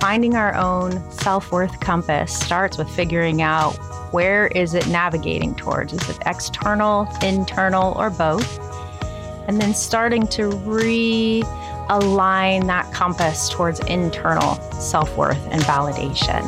finding 0.00 0.34
our 0.34 0.54
own 0.54 1.10
self 1.12 1.52
worth 1.52 1.78
compass 1.80 2.34
starts 2.34 2.78
with 2.78 2.88
figuring 2.88 3.42
out 3.42 3.72
where 4.12 4.46
is 4.48 4.72
it 4.74 4.88
navigating 4.88 5.54
towards? 5.54 5.92
Is 5.92 6.08
it 6.08 6.16
external, 6.24 7.06
internal, 7.22 7.92
or 7.98 8.08
both? 8.08 8.58
And 9.46 9.60
then 9.60 9.74
starting 9.74 10.26
to 10.28 10.48
realign 10.50 11.46
that 12.66 12.90
compass 12.94 13.50
towards 13.50 13.80
internal 13.80 14.54
self 14.72 15.14
worth 15.16 15.46
and 15.50 15.60
validation. 15.62 16.40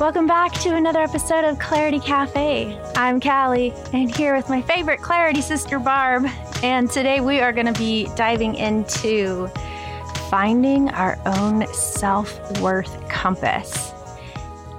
Welcome 0.00 0.26
back 0.26 0.52
to 0.60 0.74
another 0.74 1.00
episode 1.00 1.44
of 1.44 1.58
Clarity 1.58 1.98
Cafe. 1.98 2.78
I'm 2.94 3.20
Callie, 3.20 3.72
and 3.92 4.14
here 4.14 4.36
with 4.36 4.48
my 4.48 4.60
favorite 4.60 5.00
Clarity 5.00 5.40
sister, 5.40 5.78
Barb. 5.78 6.26
And 6.64 6.90
today 6.90 7.20
we 7.20 7.40
are 7.40 7.52
going 7.52 7.66
to 7.66 7.78
be 7.78 8.08
diving 8.16 8.54
into 8.54 9.48
finding 10.30 10.88
our 10.88 11.18
own 11.26 11.66
self 11.74 12.58
worth 12.62 13.06
compass. 13.10 13.92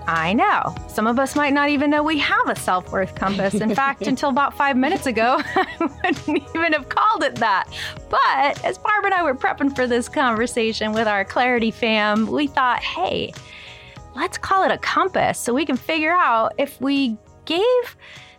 I 0.08 0.34
know. 0.34 0.76
Some 0.88 1.05
of 1.05 1.20
us 1.20 1.36
might 1.36 1.54
not 1.54 1.70
even 1.70 1.91
know 1.91 2.02
we 2.02 2.18
have 2.18 2.50
a 2.50 2.55
self 2.55 2.91
worth 2.91 3.13
compass. 3.13 3.54
In 3.54 3.76
fact, 3.76 4.02
until 4.08 4.30
about 4.30 4.58
five 4.58 4.76
minutes 4.76 5.05
ago, 5.05 5.40
I 5.55 5.68
wouldn't 5.80 6.50
even 6.55 6.74
have 6.74 6.90
called 6.90 7.24
it 7.24 7.36
that. 7.36 7.72
But 8.10 8.66
as 8.66 8.80
Barb 8.80 9.05
and 9.05 9.13
I 9.13 9.22
were 9.22 9.36
prepping 9.36 9.76
for 9.76 9.86
this 9.86 10.10
conversation 10.10 10.91
with 10.91 11.08
our 11.08 11.24
Clarity 11.24 11.70
fam, 11.70 12.26
we 12.26 12.48
thought, 12.48 12.82
hey, 12.82 13.32
let's 14.16 14.40
call 14.40 14.63
it 14.63 14.72
a 14.72 14.80
compass 14.80 15.38
so 15.38 15.54
we 15.54 15.68
can 15.68 15.77
figure 15.77 16.13
out 16.13 16.55
if 16.58 16.82
we 16.82 17.16
gave 17.46 17.96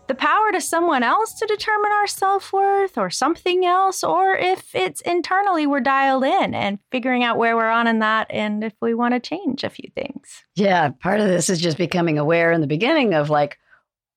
the 0.09 0.15
power 0.15 0.53
to 0.53 0.61
someone 0.61 1.03
else 1.03 1.35
to 1.35 1.47
determine 1.47 1.93
our 1.93 2.07
self 2.07 2.53
worth 2.53 2.97
or 2.97 3.11
something 3.11 3.65
else, 3.65 4.05
or 4.05 4.35
if 4.37 4.75
it's 4.75 5.01
internally 5.03 5.67
we're 5.67 5.81
dialed 5.81 6.25
in 6.25 6.55
and 6.55 6.79
figuring 6.91 7.25
out 7.25 7.39
where 7.39 7.57
we're 7.57 7.71
on 7.71 7.87
in 7.87 7.99
that 8.01 8.27
and 8.31 8.63
if 8.63 8.75
we 8.81 8.95
want 8.95 9.15
to 9.15 9.21
change 9.21 9.65
a 9.65 9.71
few 9.71 9.91
things. 9.95 10.45
Yeah, 10.55 10.91
part 10.91 11.21
of 11.21 11.29
this 11.29 11.51
is 11.51 11.61
just 11.61 11.79
becoming 11.79 12.19
aware 12.19 12.53
in 12.53 12.61
the 12.61 12.67
beginning 12.67 13.15
of 13.15 13.31
like, 13.31 13.59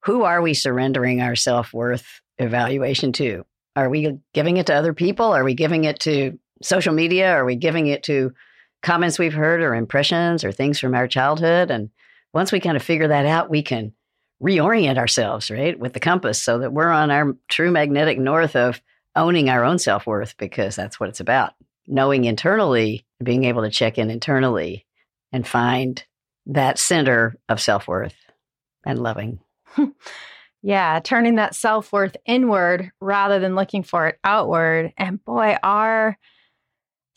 who 0.03 0.23
are 0.23 0.41
we 0.41 0.53
surrendering 0.53 1.21
our 1.21 1.35
self 1.35 1.73
worth 1.73 2.21
evaluation 2.37 3.11
to? 3.13 3.45
Are 3.75 3.89
we 3.89 4.19
giving 4.33 4.57
it 4.57 4.67
to 4.67 4.75
other 4.75 4.93
people? 4.93 5.27
Are 5.27 5.43
we 5.43 5.53
giving 5.53 5.83
it 5.85 5.99
to 6.01 6.37
social 6.61 6.93
media? 6.93 7.31
Are 7.31 7.45
we 7.45 7.55
giving 7.55 7.87
it 7.87 8.03
to 8.03 8.33
comments 8.81 9.19
we've 9.19 9.33
heard 9.33 9.61
or 9.61 9.75
impressions 9.75 10.43
or 10.43 10.51
things 10.51 10.79
from 10.79 10.95
our 10.95 11.07
childhood? 11.07 11.71
And 11.71 11.89
once 12.33 12.51
we 12.51 12.59
kind 12.59 12.77
of 12.77 12.83
figure 12.83 13.07
that 13.07 13.25
out, 13.25 13.49
we 13.49 13.63
can 13.63 13.93
reorient 14.41 14.97
ourselves, 14.97 15.51
right, 15.51 15.77
with 15.77 15.93
the 15.93 15.99
compass 15.99 16.41
so 16.41 16.59
that 16.59 16.73
we're 16.73 16.91
on 16.91 17.11
our 17.11 17.35
true 17.47 17.71
magnetic 17.71 18.17
north 18.17 18.55
of 18.55 18.81
owning 19.15 19.49
our 19.49 19.63
own 19.63 19.79
self 19.79 20.07
worth 20.07 20.37
because 20.37 20.75
that's 20.75 20.99
what 20.99 21.09
it's 21.09 21.19
about. 21.19 21.53
Knowing 21.87 22.25
internally, 22.25 23.05
being 23.23 23.43
able 23.43 23.63
to 23.63 23.69
check 23.69 23.97
in 23.97 24.09
internally 24.09 24.85
and 25.31 25.47
find 25.47 26.03
that 26.45 26.79
center 26.79 27.35
of 27.47 27.61
self 27.61 27.87
worth 27.87 28.15
and 28.85 29.01
loving. 29.01 29.39
yeah, 30.61 30.99
turning 31.03 31.35
that 31.35 31.55
self 31.55 31.91
worth 31.91 32.15
inward 32.25 32.91
rather 33.01 33.39
than 33.39 33.55
looking 33.55 33.83
for 33.83 34.07
it 34.07 34.19
outward. 34.23 34.93
And 34.97 35.23
boy, 35.23 35.57
our 35.61 36.17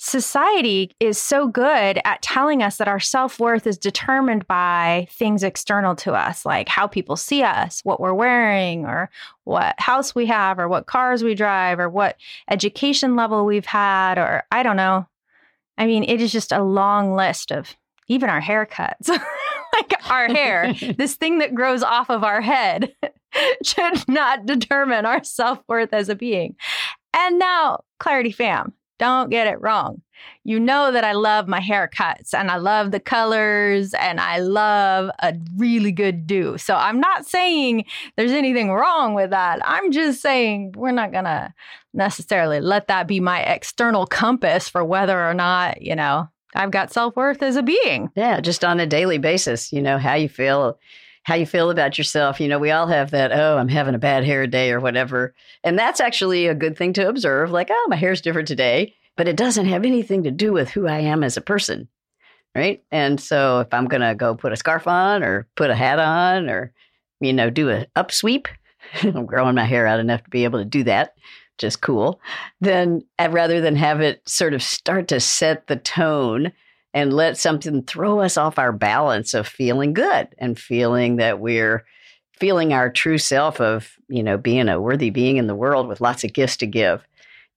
society 0.04 0.90
is 0.98 1.16
so 1.16 1.46
good 1.46 2.00
at 2.04 2.20
telling 2.22 2.60
us 2.60 2.78
that 2.78 2.88
our 2.88 2.98
self 2.98 3.38
worth 3.38 3.68
is 3.68 3.78
determined 3.78 4.44
by 4.48 5.06
things 5.10 5.44
external 5.44 5.94
to 5.94 6.12
us, 6.12 6.44
like 6.44 6.68
how 6.68 6.88
people 6.88 7.14
see 7.16 7.44
us, 7.44 7.80
what 7.84 8.00
we're 8.00 8.12
wearing, 8.12 8.84
or 8.84 9.10
what 9.44 9.78
house 9.78 10.12
we 10.12 10.26
have, 10.26 10.58
or 10.58 10.68
what 10.68 10.86
cars 10.86 11.22
we 11.22 11.36
drive, 11.36 11.78
or 11.78 11.88
what 11.88 12.16
education 12.50 13.14
level 13.14 13.46
we've 13.46 13.64
had, 13.64 14.18
or 14.18 14.42
I 14.50 14.64
don't 14.64 14.76
know. 14.76 15.06
I 15.78 15.86
mean, 15.86 16.02
it 16.02 16.20
is 16.20 16.32
just 16.32 16.50
a 16.50 16.62
long 16.62 17.14
list 17.14 17.52
of 17.52 17.76
even 18.08 18.28
our 18.28 18.40
haircuts, 18.40 19.08
like 19.72 20.10
our 20.10 20.26
hair, 20.26 20.74
this 20.98 21.14
thing 21.14 21.38
that 21.38 21.54
grows 21.54 21.84
off 21.84 22.10
of 22.10 22.24
our 22.24 22.40
head. 22.40 22.92
should 23.62 24.06
not 24.08 24.44
determine 24.44 25.06
our 25.06 25.24
self 25.24 25.62
worth 25.66 25.94
as 25.94 26.10
a 26.10 26.14
being. 26.14 26.54
And 27.14 27.38
now, 27.38 27.84
Clarity 27.98 28.30
Fam, 28.30 28.74
don't 29.02 29.30
get 29.30 29.48
it 29.48 29.60
wrong. 29.60 30.00
You 30.44 30.60
know 30.60 30.92
that 30.92 31.02
I 31.02 31.10
love 31.10 31.48
my 31.48 31.58
haircuts 31.58 32.32
and 32.32 32.52
I 32.52 32.56
love 32.58 32.92
the 32.92 33.00
colors 33.00 33.94
and 33.94 34.20
I 34.20 34.38
love 34.38 35.10
a 35.18 35.34
really 35.56 35.90
good 35.90 36.24
do. 36.24 36.56
So 36.56 36.76
I'm 36.76 37.00
not 37.00 37.26
saying 37.26 37.84
there's 38.16 38.30
anything 38.30 38.70
wrong 38.70 39.14
with 39.14 39.30
that. 39.30 39.58
I'm 39.64 39.90
just 39.90 40.22
saying 40.22 40.74
we're 40.76 40.92
not 40.92 41.10
going 41.10 41.24
to 41.24 41.52
necessarily 41.92 42.60
let 42.60 42.86
that 42.86 43.08
be 43.08 43.18
my 43.18 43.40
external 43.40 44.06
compass 44.06 44.68
for 44.68 44.84
whether 44.84 45.20
or 45.20 45.34
not, 45.34 45.82
you 45.82 45.96
know, 45.96 46.28
I've 46.54 46.70
got 46.70 46.92
self 46.92 47.16
worth 47.16 47.42
as 47.42 47.56
a 47.56 47.62
being. 47.64 48.08
Yeah, 48.14 48.40
just 48.40 48.64
on 48.64 48.78
a 48.78 48.86
daily 48.86 49.18
basis, 49.18 49.72
you 49.72 49.82
know, 49.82 49.98
how 49.98 50.14
you 50.14 50.28
feel 50.28 50.78
how 51.24 51.34
you 51.34 51.46
feel 51.46 51.70
about 51.70 51.98
yourself. 51.98 52.40
You 52.40 52.48
know, 52.48 52.58
we 52.58 52.70
all 52.70 52.86
have 52.86 53.10
that, 53.12 53.32
oh, 53.32 53.56
I'm 53.56 53.68
having 53.68 53.94
a 53.94 53.98
bad 53.98 54.24
hair 54.24 54.46
day 54.46 54.72
or 54.72 54.80
whatever. 54.80 55.34
And 55.62 55.78
that's 55.78 56.00
actually 56.00 56.46
a 56.46 56.54
good 56.54 56.76
thing 56.76 56.92
to 56.94 57.08
observe. 57.08 57.50
Like, 57.50 57.68
oh, 57.70 57.86
my 57.88 57.96
hair's 57.96 58.20
different 58.20 58.48
today, 58.48 58.94
but 59.16 59.28
it 59.28 59.36
doesn't 59.36 59.66
have 59.66 59.84
anything 59.84 60.24
to 60.24 60.30
do 60.30 60.52
with 60.52 60.70
who 60.70 60.86
I 60.86 61.00
am 61.00 61.22
as 61.22 61.36
a 61.36 61.42
person. 61.42 61.88
Right. 62.54 62.82
And 62.90 63.18
so 63.18 63.60
if 63.60 63.72
I'm 63.72 63.86
going 63.86 64.02
to 64.02 64.14
go 64.14 64.34
put 64.34 64.52
a 64.52 64.56
scarf 64.56 64.86
on 64.86 65.22
or 65.22 65.48
put 65.56 65.70
a 65.70 65.74
hat 65.74 65.98
on 65.98 66.50
or, 66.50 66.72
you 67.20 67.32
know, 67.32 67.48
do 67.48 67.70
a 67.70 67.86
upsweep, 67.96 68.46
I'm 69.02 69.26
growing 69.26 69.54
my 69.54 69.64
hair 69.64 69.86
out 69.86 70.00
enough 70.00 70.24
to 70.24 70.30
be 70.30 70.44
able 70.44 70.58
to 70.58 70.64
do 70.64 70.84
that, 70.84 71.14
just 71.56 71.80
cool. 71.80 72.20
Then 72.60 73.06
uh, 73.18 73.28
rather 73.30 73.60
than 73.60 73.76
have 73.76 74.00
it 74.00 74.20
sort 74.28 74.52
of 74.52 74.62
start 74.62 75.08
to 75.08 75.20
set 75.20 75.66
the 75.66 75.76
tone 75.76 76.52
and 76.94 77.12
let 77.12 77.38
something 77.38 77.82
throw 77.82 78.20
us 78.20 78.36
off 78.36 78.58
our 78.58 78.72
balance 78.72 79.34
of 79.34 79.46
feeling 79.46 79.92
good 79.94 80.28
and 80.38 80.58
feeling 80.58 81.16
that 81.16 81.40
we're 81.40 81.84
feeling 82.38 82.72
our 82.72 82.90
true 82.90 83.18
self 83.18 83.60
of, 83.60 83.96
you 84.08 84.22
know, 84.22 84.36
being 84.36 84.68
a 84.68 84.80
worthy 84.80 85.10
being 85.10 85.36
in 85.36 85.46
the 85.46 85.54
world 85.54 85.88
with 85.88 86.00
lots 86.00 86.24
of 86.24 86.32
gifts 86.32 86.56
to 86.58 86.66
give. 86.66 87.02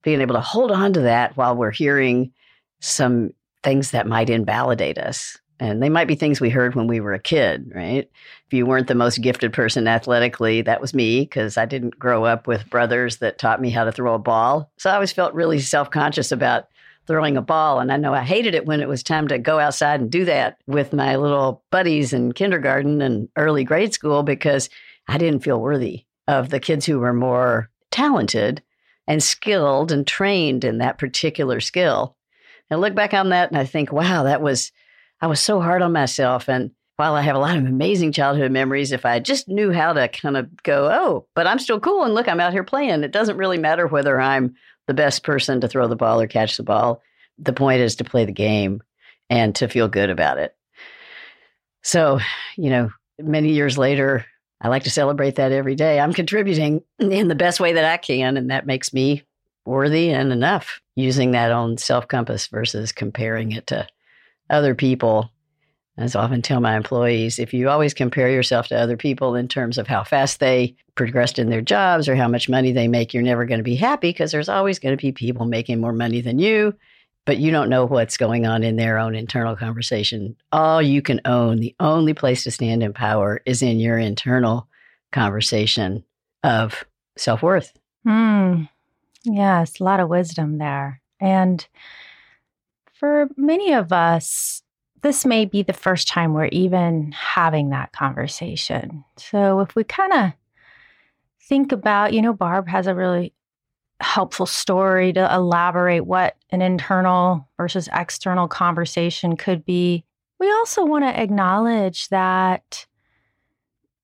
Being 0.04 0.22
able 0.22 0.36
to 0.36 0.42
hold 0.42 0.72
on 0.72 0.94
to 0.94 1.02
that 1.02 1.36
while 1.36 1.56
we're 1.56 1.72
hearing 1.72 2.32
some 2.80 3.32
things 3.64 3.92
that 3.92 4.08
might 4.08 4.30
invalidate 4.30 5.00
us. 5.00 5.38
And 5.60 5.82
they 5.82 5.90
might 5.90 6.08
be 6.08 6.16
things 6.16 6.40
we 6.40 6.50
heard 6.50 6.76
when 6.76 6.86
we 6.86 7.00
were 7.00 7.14
a 7.14 7.20
kid, 7.20 7.72
right? 7.74 8.10
If 8.46 8.54
you 8.54 8.66
weren't 8.66 8.88
the 8.88 8.94
most 8.94 9.22
gifted 9.22 9.54
person 9.54 9.88
athletically, 9.88 10.62
that 10.62 10.82
was 10.82 10.94
me 10.94 11.22
because 11.22 11.58
I 11.58 11.66
didn't 11.66 11.98
grow 11.98 12.26
up 12.26 12.46
with 12.46 12.70
brothers 12.70 13.18
that 13.18 13.40
taught 13.40 13.62
me 13.62 13.70
how 13.70 13.86
to 13.86 13.92
throw 13.92 14.14
a 14.14 14.20
ball. 14.20 14.70
So 14.78 14.90
I 14.90 14.96
always 14.96 15.14
felt 15.14 15.34
really 15.34 15.60
self 15.60 15.90
conscious 15.90 16.32
about 16.32 16.66
throwing 17.08 17.38
a 17.38 17.42
ball. 17.42 17.80
And 17.80 17.92
I 17.92 17.98
know 17.98 18.14
I 18.14 18.24
hated 18.24 18.56
it 18.56 18.66
when 18.66 18.82
it 18.82 18.88
was 18.88 19.04
time 19.04 19.28
to 19.28 19.38
go 19.38 19.60
outside 19.60 20.02
and 20.02 20.12
do 20.12 20.26
that 20.26 20.58
with 20.68 20.94
my 20.94 21.16
little 21.16 21.64
buddies 21.72 22.14
in 22.14 22.32
kindergarten 22.32 23.02
and 23.02 23.30
early 23.36 23.64
grade 23.64 23.94
school 23.94 24.24
because 24.24 24.70
I 25.08 25.18
didn't 25.18 25.44
feel 25.44 25.62
worthy 25.62 26.06
of 26.28 26.50
the 26.50 26.60
kids 26.60 26.86
who 26.86 27.00
were 27.00 27.14
more 27.14 27.70
talented 27.92 28.62
and 29.08 29.22
skilled 29.22 29.92
and 29.92 30.06
trained 30.06 30.64
in 30.64 30.80
that 30.80 30.98
particular 30.98 31.60
skill. 31.60 32.16
And 32.70 32.78
I 32.78 32.82
look 32.82 32.96
back 32.96 33.14
on 33.14 33.30
that 33.30 33.50
and 33.52 33.58
I 33.58 33.66
think, 33.66 33.92
wow, 33.92 34.24
that 34.24 34.42
was, 34.42 34.72
I 35.22 35.28
was 35.28 35.40
so 35.40 35.62
hard 35.62 35.82
on 35.82 35.92
myself. 35.94 36.50
And 36.50 36.72
while 36.98 37.16
I 37.16 37.22
have 37.22 37.36
a 37.36 37.40
lot 37.40 37.58
of 37.58 37.66
amazing 37.66 38.12
childhood 38.12 38.52
memories, 38.52 38.92
if 38.92 39.06
I 39.06 39.20
just 39.20 39.48
knew 39.48 39.72
how 39.72 39.94
to 39.94 40.08
kind 40.08 40.38
of 40.38 40.64
go, 40.64 40.90
oh, 40.92 41.28
but 41.36 41.48
I'm 41.48 41.60
still 41.60 41.80
cool 41.80 42.04
and 42.04 42.14
look, 42.14 42.28
I'm 42.28 42.40
out 42.40 42.54
here 42.54 42.64
playing. 42.64 43.04
It 43.04 43.12
doesn't 43.12 43.38
really 43.38 43.58
matter 43.58 43.88
whether 43.88 44.20
I'm 44.20 44.56
the 44.88 44.94
best 44.94 45.24
person 45.24 45.62
to 45.62 45.68
throw 45.68 45.88
the 45.88 45.96
ball 45.96 46.22
or 46.22 46.28
catch 46.28 46.58
the 46.58 46.64
ball. 46.64 47.02
The 47.38 47.54
point 47.54 47.82
is 47.82 47.98
to 47.98 48.04
play 48.04 48.26
the 48.26 48.32
game 48.32 48.82
and 49.30 49.54
to 49.56 49.68
feel 49.68 49.88
good 49.88 50.10
about 50.10 50.38
it. 50.38 50.56
So, 51.84 52.20
you 52.56 52.70
know, 52.70 52.92
many 53.20 53.52
years 53.52 53.78
later, 53.78 54.26
I 54.62 54.70
like 54.70 54.84
to 54.84 54.90
celebrate 54.90 55.36
that 55.36 55.52
every 55.52 55.76
day. 55.76 56.00
I'm 56.00 56.14
contributing 56.14 56.82
in 57.00 57.28
the 57.28 57.36
best 57.36 57.60
way 57.60 57.74
that 57.74 57.86
I 57.86 57.98
can, 57.98 58.38
and 58.38 58.52
that 58.52 58.66
makes 58.66 58.94
me 58.94 59.24
worthy 59.66 60.12
and 60.12 60.32
enough 60.32 60.82
using 60.96 61.32
that 61.32 61.52
own 61.52 61.78
self 61.78 62.08
compass 62.08 62.48
versus 62.48 62.92
comparing 62.92 63.52
it 63.52 63.68
to 63.68 63.88
other 64.50 64.76
people 64.76 65.32
as 65.98 66.16
I 66.16 66.24
often 66.24 66.42
tell 66.42 66.60
my 66.60 66.76
employees, 66.76 67.40
if 67.40 67.54
you 67.54 67.70
always 67.70 67.94
compare 67.94 68.30
yourself 68.30 68.68
to 68.68 68.78
other 68.78 68.98
people 68.98 69.36
in 69.36 69.48
terms 69.48 69.78
of 69.78 69.88
how 69.88 70.04
fast 70.04 70.40
they 70.40 70.76
progressed 70.96 71.40
in 71.40 71.50
their 71.50 71.62
jobs 71.62 72.10
or 72.10 72.16
how 72.16 72.28
much 72.28 72.50
money 72.50 72.72
they 72.72 72.88
make, 72.88 73.14
you're 73.14 73.24
never 73.24 73.46
going 73.46 73.60
to 73.60 73.64
be 73.64 73.76
happy 73.76 74.10
because 74.10 74.32
there's 74.32 74.50
always 74.50 74.78
going 74.78 74.96
to 74.96 75.02
be 75.02 75.12
people 75.12 75.46
making 75.46 75.80
more 75.80 75.94
money 75.94 76.20
than 76.20 76.38
you, 76.38 76.74
but 77.24 77.38
you 77.38 77.50
don't 77.50 77.70
know 77.70 77.86
what's 77.86 78.18
going 78.18 78.46
on 78.46 78.62
in 78.62 78.76
their 78.76 78.98
own 78.98 79.16
internal 79.16 79.56
conversation. 79.56 80.36
All 80.52 80.82
you 80.82 81.02
can 81.02 81.22
own, 81.24 81.60
the 81.60 81.76
only 81.80 82.14
place 82.14 82.44
to 82.44 82.52
stand 82.52 82.84
in 82.84 82.92
power 82.92 83.42
is 83.46 83.62
in 83.62 83.80
your 83.80 83.98
internal 83.98 84.68
conversation 85.14 86.04
of 86.44 86.84
self 87.18 87.42
worth. 87.42 87.72
Mm. 88.06 88.68
Yes, 89.24 89.80
a 89.80 89.84
lot 89.84 90.02
of 90.02 90.10
wisdom 90.10 90.58
there. 90.58 91.02
And 91.22 91.66
for 92.94 93.30
many 93.38 93.74
of 93.74 93.94
us, 93.94 94.62
this 95.06 95.24
may 95.24 95.46
be 95.46 95.62
the 95.62 95.72
first 95.72 96.08
time 96.08 96.34
we're 96.34 96.46
even 96.46 97.12
having 97.12 97.70
that 97.70 97.92
conversation. 97.92 99.04
So 99.18 99.60
if 99.60 99.76
we 99.76 99.84
kind 99.84 100.12
of 100.12 100.32
think 101.44 101.72
about, 101.72 102.12
you 102.12 102.24
know, 102.24 102.34
Barb 102.34 102.68
has 102.68 102.88
a 102.88 102.96
really 102.96 103.32
helpful 104.00 104.48
story 104.48 105.14
to 105.14 105.32
elaborate 105.32 106.08
what 106.08 106.38
an 106.50 106.64
internal 106.64 107.48
versus 107.56 107.88
external 107.94 108.48
conversation 108.48 109.38
could 109.38 109.64
be. 109.64 110.04
We 110.40 110.52
also 110.52 110.84
want 110.84 111.06
to 111.06 111.22
acknowledge 111.22 112.10
that 112.10 112.88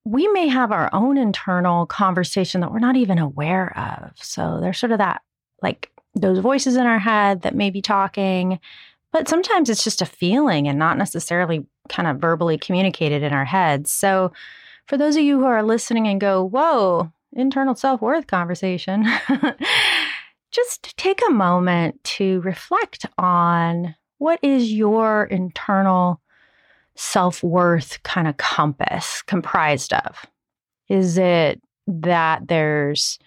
we 0.05 0.27
may 0.27 0.49
have 0.49 0.71
our 0.71 0.87
own 0.93 1.17
internal 1.17 1.87
conversation 1.87 2.61
that 2.61 2.71
we're 2.71 2.77
not 2.77 2.95
even 2.95 3.17
aware 3.17 3.75
of. 3.75 4.23
So 4.23 4.59
there's 4.61 4.77
sort 4.77 4.91
of 4.91 4.99
that, 4.99 5.23
like 5.63 5.89
those 6.13 6.37
voices 6.37 6.75
in 6.75 6.85
our 6.85 6.99
head 6.99 7.41
that 7.41 7.55
may 7.55 7.71
be 7.71 7.81
talking, 7.81 8.59
but 9.11 9.27
sometimes 9.27 9.69
it's 9.69 9.83
just 9.83 10.01
a 10.01 10.05
feeling 10.05 10.67
and 10.67 10.79
not 10.79 10.97
necessarily 10.97 11.65
kind 11.89 12.07
of 12.07 12.17
verbally 12.17 12.57
communicated 12.57 13.23
in 13.23 13.33
our 13.33 13.45
heads. 13.45 13.91
So 13.91 14.31
for 14.87 14.97
those 14.97 15.15
of 15.15 15.23
you 15.23 15.39
who 15.39 15.45
are 15.45 15.63
listening 15.63 16.07
and 16.07 16.19
go, 16.19 16.43
whoa, 16.43 17.11
internal 17.33 17.75
self 17.75 18.01
worth 18.01 18.27
conversation, 18.27 19.05
just 20.51 20.97
take 20.97 21.21
a 21.27 21.31
moment 21.31 22.03
to 22.03 22.41
reflect 22.41 23.05
on 23.17 23.95
what 24.17 24.39
is 24.43 24.71
your 24.71 25.25
internal 25.25 26.21
self 26.95 27.41
worth 27.41 28.01
kind 28.03 28.27
of 28.27 28.37
compass 28.37 29.23
comprised 29.23 29.93
of? 29.93 30.25
Is 30.89 31.17
it 31.17 31.61
that 31.87 32.47
there's, 32.47 33.17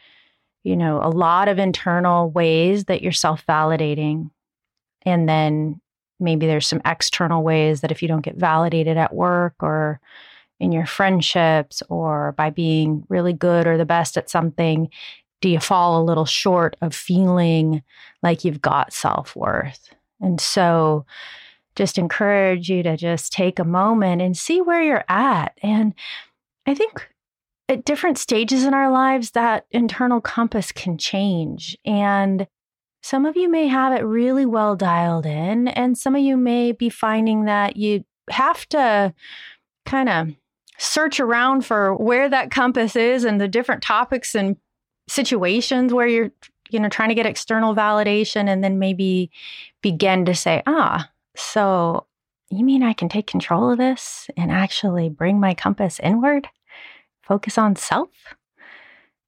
you 0.63 0.77
know, 0.77 1.01
a 1.03 1.09
lot 1.09 1.49
of 1.49 1.59
internal 1.59 2.31
ways 2.31 2.85
that 2.85 3.03
you're 3.03 3.13
self 3.13 3.45
validating? 3.47 4.31
And 5.05 5.29
then 5.29 5.81
maybe 6.21 6.47
there's 6.47 6.67
some 6.67 6.83
external 6.85 7.43
ways 7.43 7.81
that 7.81 7.91
if 7.91 8.03
you 8.03 8.09
don't 8.09 8.25
get 8.25 8.37
validated 8.37 8.97
at 8.97 9.15
work 9.15 9.55
or 9.61 10.01
in 10.61 10.73
your 10.73 10.87
friendships 10.87 11.83
or 11.89 12.33
by 12.33 12.51
being 12.51 13.05
really 13.09 13.33
good 13.33 13.67
or 13.67 13.77
the 13.77 13.85
best 13.85 14.17
at 14.17 14.31
something, 14.31 14.89
do 15.41 15.49
you 15.49 15.61
fall 15.61 16.01
a 16.01 16.05
little 16.05 16.25
short 16.25 16.77
of 16.81 16.95
feeling 16.95 17.83
like 18.23 18.45
you've 18.45 18.63
got 18.63 18.93
self 18.93 19.37
worth? 19.37 19.93
And 20.21 20.41
so, 20.41 21.05
just 21.77 21.99
encourage 21.99 22.71
you 22.71 22.83
to 22.85 22.97
just 22.97 23.33
take 23.33 23.59
a 23.59 23.65
moment 23.65 24.23
and 24.23 24.37
see 24.37 24.61
where 24.61 24.83
you're 24.83 25.05
at. 25.09 25.59
And 25.63 25.93
I 26.67 26.75
think 26.75 27.11
at 27.69 27.85
different 27.85 28.17
stages 28.17 28.65
in 28.65 28.75
our 28.75 28.91
lives, 28.91 29.33
that 29.33 29.67
internal 29.71 30.21
compass 30.21 30.71
can 30.71 30.99
change. 30.99 31.77
And 31.85 32.47
some 33.05 33.27
of 33.27 33.37
you 33.37 33.51
may 33.51 33.67
have 33.67 33.93
it 33.93 34.05
really 34.05 34.47
well 34.47 34.77
dialed 34.77 35.27
in, 35.27 35.69
and 35.69 35.97
some 35.97 36.15
of 36.17 36.23
you 36.23 36.37
may 36.37 36.73
be 36.73 36.89
finding 36.89 37.45
that 37.45 37.77
you 37.77 38.05
have 38.31 38.67
to 38.71 39.13
kind 39.85 40.09
of 40.09 40.29
search 40.79 41.21
around 41.21 41.65
for 41.65 41.95
where 41.95 42.29
that 42.29 42.51
compass 42.51 42.97
is 42.97 43.25
and 43.25 43.41
the 43.41 43.47
different 43.47 43.83
topics 43.83 44.35
and 44.35 44.57
situations 45.09 45.93
where 45.93 46.07
you're 46.07 46.33
you 46.71 46.81
know 46.81 46.89
trying 46.89 47.11
to 47.11 47.15
get 47.15 47.27
external 47.27 47.75
validation 47.75 48.49
and 48.49 48.65
then 48.65 48.79
maybe 48.79 49.31
begin 49.83 50.25
to 50.25 50.35
say 50.35 50.63
ah 50.67 51.09
so, 51.37 52.07
you 52.51 52.65
mean 52.65 52.83
I 52.83 52.93
can 52.93 53.09
take 53.09 53.27
control 53.27 53.71
of 53.71 53.79
this 53.79 54.29
and 54.37 54.51
actually 54.51 55.09
bring 55.09 55.41
my 55.41 55.55
compass 55.55 55.99
inward? 56.01 56.49
Focus 57.23 57.59
on 57.59 57.77
self? 57.77 58.11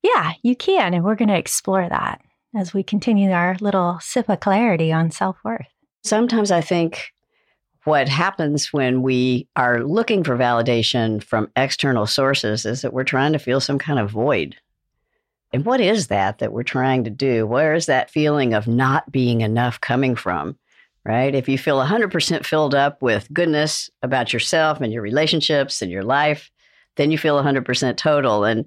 Yeah, 0.02 0.34
you 0.42 0.54
can. 0.54 0.94
And 0.94 1.04
we're 1.04 1.16
going 1.16 1.28
to 1.28 1.38
explore 1.38 1.88
that 1.88 2.20
as 2.54 2.72
we 2.72 2.82
continue 2.82 3.30
our 3.30 3.56
little 3.60 3.98
sip 4.00 4.28
of 4.28 4.40
clarity 4.40 4.92
on 4.92 5.10
self 5.10 5.36
worth. 5.44 5.66
Sometimes 6.04 6.50
I 6.50 6.60
think 6.60 7.12
what 7.84 8.08
happens 8.08 8.72
when 8.72 9.02
we 9.02 9.48
are 9.56 9.84
looking 9.84 10.24
for 10.24 10.36
validation 10.36 11.22
from 11.22 11.50
external 11.56 12.06
sources 12.06 12.66
is 12.66 12.82
that 12.82 12.92
we're 12.92 13.04
trying 13.04 13.32
to 13.32 13.38
feel 13.38 13.60
some 13.60 13.78
kind 13.78 13.98
of 13.98 14.10
void. 14.10 14.56
And 15.52 15.64
what 15.64 15.80
is 15.80 16.08
that 16.08 16.38
that 16.38 16.52
we're 16.52 16.64
trying 16.64 17.04
to 17.04 17.10
do? 17.10 17.46
Where 17.46 17.74
is 17.74 17.86
that 17.86 18.10
feeling 18.10 18.54
of 18.54 18.66
not 18.66 19.10
being 19.12 19.40
enough 19.40 19.80
coming 19.80 20.16
from? 20.16 20.58
right? 21.06 21.36
If 21.36 21.48
you 21.48 21.56
feel 21.56 21.78
100% 21.78 22.44
filled 22.44 22.74
up 22.74 23.00
with 23.00 23.32
goodness 23.32 23.88
about 24.02 24.32
yourself 24.32 24.80
and 24.80 24.92
your 24.92 25.02
relationships 25.02 25.80
and 25.80 25.90
your 25.90 26.02
life, 26.02 26.50
then 26.96 27.12
you 27.12 27.18
feel 27.18 27.40
100% 27.40 27.96
total 27.96 28.42
and 28.44 28.64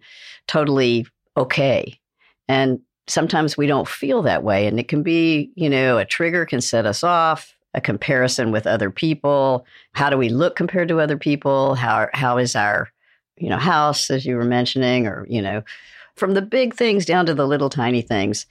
totally 0.48 1.06
okay. 1.36 2.00
And 2.48 2.80
sometimes 3.10 3.58
we 3.58 3.68
don't 3.68 3.88
feel 3.88 4.22
that 4.24 4.44
way. 4.44 4.68
And 4.68 4.80
it 4.80 4.88
can 4.88 5.04
be, 5.04 5.52
you 5.56 5.70
know, 5.70 5.98
a 5.98 6.06
trigger 6.06 6.46
can 6.46 6.62
set 6.62 6.86
us 6.86 7.04
off, 7.04 7.56
a 7.74 7.82
comparison 7.82 8.52
with 8.52 8.68
other 8.68 8.92
people. 8.92 9.66
How 9.94 10.10
do 10.10 10.18
we 10.18 10.30
look 10.30 10.56
compared 10.56 10.88
to 10.90 11.00
other 11.00 11.18
people? 11.18 11.76
How, 11.76 12.08
how 12.14 12.38
is 12.38 12.56
our, 12.56 12.90
you 13.38 13.50
know, 13.50 13.58
house, 13.58 14.10
as 14.10 14.26
you 14.26 14.36
were 14.36 14.46
mentioning, 14.46 15.08
or, 15.08 15.26
you 15.30 15.42
know, 15.42 15.64
from 16.16 16.34
the 16.34 16.42
big 16.42 16.76
things 16.76 17.06
down 17.06 17.26
to 17.26 17.34
the 17.34 17.48
little 17.48 17.70
tiny 17.70 18.02
things, 18.02 18.46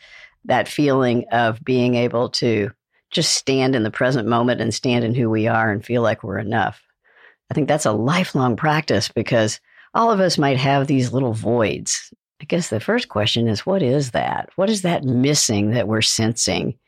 that 0.45 0.69
feeling 0.69 1.25
of 1.31 1.63
being 1.63 1.95
able 1.95 2.31
to 2.31 2.71
just 3.11 3.35
stand 3.35 3.75
in 3.75 3.83
the 3.83 3.91
present 3.91 4.29
moment 4.29 4.61
and 4.61 4.73
stand 4.73 5.05
in 5.05 5.15
who 5.15 5.31
we 5.31 5.47
are 5.47 5.71
and 5.71 5.85
feel 5.85 6.03
like 6.03 6.23
we're 6.23 6.39
enough. 6.39 6.83
I 7.51 7.55
think 7.55 7.69
that's 7.69 7.87
a 7.87 7.93
lifelong 7.93 8.57
practice 8.57 9.09
because 9.09 9.61
all 9.95 10.11
of 10.11 10.21
us 10.21 10.39
might 10.39 10.59
have 10.59 10.87
these 10.87 11.13
little 11.13 11.33
voids. 11.33 12.13
I 12.41 12.45
guess 12.45 12.71
the 12.71 12.81
first 12.81 13.09
question 13.09 13.49
is 13.49 13.67
what 13.67 13.83
is 13.83 14.13
that? 14.13 14.51
What 14.57 14.71
is 14.71 14.83
that 14.83 15.05
missing 15.05 15.71
that 15.73 15.89
we're 15.89 16.03
sensing? 16.03 16.79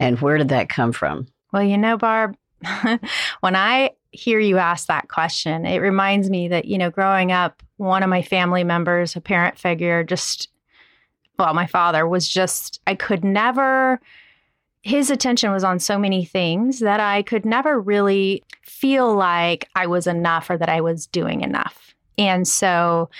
And 0.00 0.20
where 0.20 0.38
did 0.38 0.48
that 0.48 0.68
come 0.68 0.92
from? 0.92 1.28
Well, 1.52 1.62
you 1.62 1.78
know, 1.78 1.96
Barb, 1.96 2.36
when 3.40 3.56
I 3.56 3.90
hear 4.10 4.40
you 4.40 4.58
ask 4.58 4.88
that 4.88 5.08
question, 5.08 5.66
it 5.66 5.78
reminds 5.78 6.28
me 6.30 6.48
that, 6.48 6.64
you 6.64 6.78
know, 6.78 6.90
growing 6.90 7.30
up, 7.30 7.62
one 7.76 8.02
of 8.02 8.08
my 8.08 8.22
family 8.22 8.64
members, 8.64 9.14
a 9.14 9.20
parent 9.20 9.58
figure, 9.58 10.02
just, 10.02 10.48
well, 11.38 11.54
my 11.54 11.66
father 11.66 12.06
was 12.06 12.28
just, 12.28 12.80
I 12.86 12.94
could 12.94 13.24
never 13.24 14.00
his 14.84 15.10
attention 15.10 15.50
was 15.50 15.64
on 15.64 15.78
so 15.78 15.98
many 15.98 16.26
things 16.26 16.80
that 16.80 17.00
I 17.00 17.22
could 17.22 17.46
never 17.46 17.80
really 17.80 18.44
feel 18.62 19.14
like 19.14 19.68
I 19.74 19.86
was 19.86 20.06
enough 20.06 20.50
or 20.50 20.58
that 20.58 20.68
I 20.68 20.82
was 20.82 21.06
doing 21.06 21.40
enough. 21.40 21.93
And 22.16 22.46
so, 22.46 23.10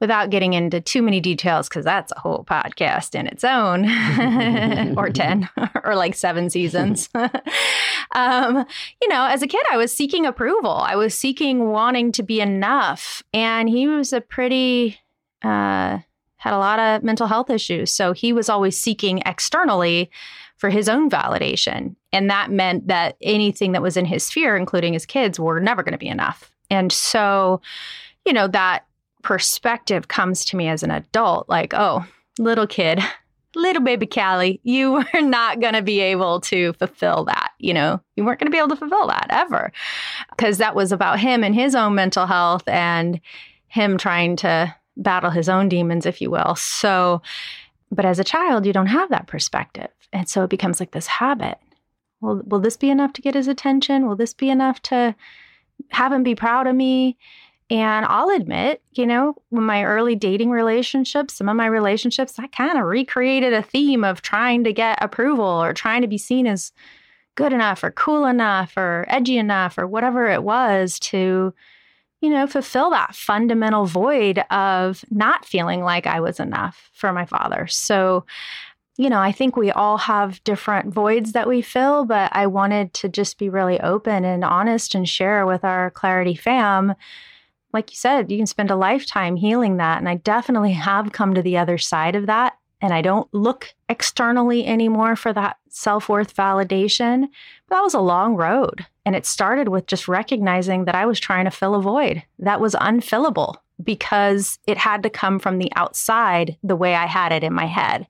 without 0.00 0.30
getting 0.30 0.54
into 0.54 0.80
too 0.80 1.02
many 1.02 1.20
details, 1.20 1.68
because 1.68 1.84
that's 1.84 2.12
a 2.12 2.20
whole 2.20 2.44
podcast 2.44 3.14
in 3.14 3.26
its 3.26 3.42
own, 3.42 3.84
or 4.98 5.10
10, 5.10 5.48
or 5.84 5.96
like 5.96 6.14
seven 6.14 6.50
seasons. 6.50 7.08
um, 8.14 8.64
you 9.02 9.08
know, 9.08 9.24
as 9.26 9.42
a 9.42 9.48
kid, 9.48 9.62
I 9.72 9.76
was 9.76 9.92
seeking 9.92 10.24
approval. 10.24 10.70
I 10.70 10.94
was 10.94 11.14
seeking 11.14 11.68
wanting 11.68 12.12
to 12.12 12.22
be 12.22 12.40
enough. 12.40 13.22
And 13.32 13.68
he 13.68 13.88
was 13.88 14.12
a 14.12 14.20
pretty, 14.20 15.00
uh, 15.42 15.98
had 16.36 16.52
a 16.52 16.58
lot 16.58 16.78
of 16.78 17.02
mental 17.02 17.26
health 17.26 17.50
issues. 17.50 17.90
So, 17.90 18.12
he 18.12 18.32
was 18.32 18.48
always 18.48 18.78
seeking 18.78 19.20
externally 19.26 20.10
for 20.56 20.70
his 20.70 20.88
own 20.88 21.10
validation. 21.10 21.96
And 22.12 22.30
that 22.30 22.50
meant 22.50 22.86
that 22.86 23.16
anything 23.20 23.72
that 23.72 23.82
was 23.82 23.96
in 23.96 24.04
his 24.04 24.24
sphere, 24.24 24.56
including 24.56 24.92
his 24.92 25.04
kids, 25.06 25.40
were 25.40 25.60
never 25.60 25.82
going 25.82 25.92
to 25.92 25.98
be 25.98 26.08
enough. 26.08 26.52
And 26.70 26.92
so, 26.92 27.60
you 28.24 28.32
know, 28.32 28.48
that 28.48 28.86
perspective 29.22 30.08
comes 30.08 30.44
to 30.46 30.56
me 30.56 30.68
as 30.68 30.82
an 30.82 30.90
adult 30.90 31.48
like, 31.48 31.72
oh, 31.74 32.04
little 32.38 32.66
kid, 32.66 33.00
little 33.54 33.82
baby 33.82 34.06
Callie, 34.06 34.60
you 34.62 34.92
were 35.14 35.20
not 35.20 35.60
going 35.60 35.74
to 35.74 35.82
be 35.82 36.00
able 36.00 36.40
to 36.42 36.72
fulfill 36.74 37.24
that. 37.24 37.52
You 37.58 37.74
know, 37.74 38.00
you 38.16 38.24
weren't 38.24 38.40
going 38.40 38.50
to 38.50 38.54
be 38.54 38.58
able 38.58 38.68
to 38.68 38.76
fulfill 38.76 39.06
that 39.08 39.26
ever 39.30 39.72
because 40.30 40.58
that 40.58 40.74
was 40.74 40.92
about 40.92 41.20
him 41.20 41.42
and 41.42 41.54
his 41.54 41.74
own 41.74 41.94
mental 41.94 42.26
health 42.26 42.66
and 42.68 43.20
him 43.68 43.98
trying 43.98 44.36
to 44.36 44.74
battle 44.96 45.30
his 45.30 45.48
own 45.48 45.68
demons, 45.68 46.06
if 46.06 46.20
you 46.20 46.30
will. 46.30 46.54
So, 46.56 47.22
but 47.90 48.04
as 48.04 48.18
a 48.18 48.24
child, 48.24 48.66
you 48.66 48.72
don't 48.72 48.86
have 48.86 49.10
that 49.10 49.26
perspective. 49.26 49.88
And 50.12 50.28
so 50.28 50.44
it 50.44 50.50
becomes 50.50 50.78
like 50.78 50.92
this 50.92 51.06
habit. 51.06 51.58
Will, 52.20 52.42
will 52.44 52.60
this 52.60 52.76
be 52.76 52.90
enough 52.90 53.12
to 53.14 53.22
get 53.22 53.34
his 53.34 53.48
attention? 53.48 54.06
Will 54.06 54.16
this 54.16 54.34
be 54.34 54.48
enough 54.48 54.80
to 54.82 55.14
have 55.90 56.12
him 56.12 56.22
be 56.22 56.34
proud 56.34 56.66
of 56.66 56.76
me? 56.76 57.18
And 57.70 58.04
I'll 58.06 58.28
admit, 58.28 58.82
you 58.92 59.06
know, 59.06 59.34
when 59.48 59.64
my 59.64 59.84
early 59.84 60.14
dating 60.14 60.50
relationships, 60.50 61.34
some 61.34 61.48
of 61.48 61.56
my 61.56 61.66
relationships, 61.66 62.38
I 62.38 62.46
kind 62.48 62.78
of 62.78 62.84
recreated 62.84 63.52
a 63.54 63.62
theme 63.62 64.04
of 64.04 64.20
trying 64.20 64.64
to 64.64 64.72
get 64.72 65.02
approval 65.02 65.44
or 65.44 65.72
trying 65.72 66.02
to 66.02 66.08
be 66.08 66.18
seen 66.18 66.46
as 66.46 66.72
good 67.36 67.52
enough 67.52 67.82
or 67.82 67.90
cool 67.90 68.26
enough 68.26 68.76
or 68.76 69.06
edgy 69.08 69.38
enough 69.38 69.78
or 69.78 69.86
whatever 69.86 70.26
it 70.26 70.42
was 70.42 70.98
to, 71.00 71.54
you 72.20 72.30
know, 72.30 72.46
fulfill 72.46 72.90
that 72.90 73.14
fundamental 73.14 73.86
void 73.86 74.38
of 74.50 75.04
not 75.10 75.44
feeling 75.46 75.82
like 75.82 76.06
I 76.06 76.20
was 76.20 76.38
enough 76.38 76.90
for 76.92 77.12
my 77.12 77.24
father. 77.24 77.66
So 77.66 78.24
you 78.96 79.10
know, 79.10 79.18
I 79.18 79.32
think 79.32 79.56
we 79.56 79.72
all 79.72 79.98
have 79.98 80.42
different 80.44 80.94
voids 80.94 81.32
that 81.32 81.48
we 81.48 81.62
fill, 81.62 82.04
but 82.04 82.30
I 82.32 82.46
wanted 82.46 82.94
to 82.94 83.08
just 83.08 83.38
be 83.38 83.48
really 83.48 83.80
open 83.80 84.24
and 84.24 84.44
honest 84.44 84.94
and 84.94 85.08
share 85.08 85.46
with 85.46 85.64
our 85.64 85.90
Clarity 85.90 86.36
fam. 86.36 86.94
Like 87.74 87.90
you 87.90 87.96
said, 87.96 88.30
you 88.30 88.38
can 88.38 88.46
spend 88.46 88.70
a 88.70 88.76
lifetime 88.76 89.36
healing 89.36 89.76
that. 89.76 89.98
And 89.98 90.08
I 90.08 90.14
definitely 90.14 90.72
have 90.90 91.12
come 91.12 91.34
to 91.34 91.42
the 91.42 91.58
other 91.58 91.76
side 91.76 92.14
of 92.16 92.26
that. 92.26 92.56
And 92.80 92.92
I 92.92 93.02
don't 93.02 93.32
look 93.32 93.74
externally 93.88 94.66
anymore 94.66 95.16
for 95.16 95.32
that 95.32 95.56
self 95.68 96.08
worth 96.08 96.34
validation. 96.36 97.28
But 97.68 97.76
that 97.76 97.82
was 97.82 97.94
a 97.94 98.00
long 98.00 98.36
road. 98.36 98.86
And 99.04 99.16
it 99.16 99.26
started 99.26 99.68
with 99.68 99.86
just 99.86 100.06
recognizing 100.08 100.84
that 100.84 100.94
I 100.94 101.04
was 101.04 101.18
trying 101.18 101.44
to 101.46 101.50
fill 101.50 101.74
a 101.74 101.82
void 101.82 102.22
that 102.38 102.60
was 102.60 102.74
unfillable. 102.74 103.56
because 103.82 104.60
it 104.68 104.78
had 104.78 105.02
to 105.02 105.10
come 105.10 105.40
from 105.40 105.58
the 105.58 105.72
outside 105.74 106.56
the 106.62 106.76
way 106.76 106.94
I 106.94 107.06
had 107.06 107.32
it 107.32 107.42
in 107.42 107.52
my 107.52 107.66
head. 107.66 108.06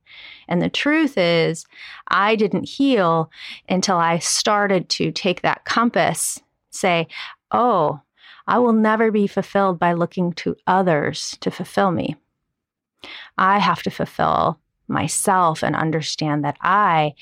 And 0.47 0.61
the 0.61 0.69
truth 0.69 1.17
is, 1.17 1.65
I 2.09 2.37
didn't 2.37 2.69
heal 2.69 3.31
until 3.67 3.97
I 3.97 4.19
started 4.19 4.91
to 4.91 5.11
take 5.11 5.41
that 5.41 5.65
compass, 5.65 6.39
say, 6.71 7.09
oh, 7.51 8.03
I 8.47 8.59
will 8.59 8.73
never 8.73 9.11
be 9.11 9.27
fulfilled 9.27 9.79
by 9.79 9.93
looking 9.93 10.33
to 10.35 10.57
others 10.67 11.37
to 11.41 11.51
fulfill 11.51 11.91
me. 11.91 12.17
I 13.39 13.59
have 13.59 13.83
to 13.83 13.91
fulfill 13.91 14.61
myself 14.89 15.63
and 15.63 15.75
understand 15.75 16.45
that 16.45 16.57
I 16.61 17.15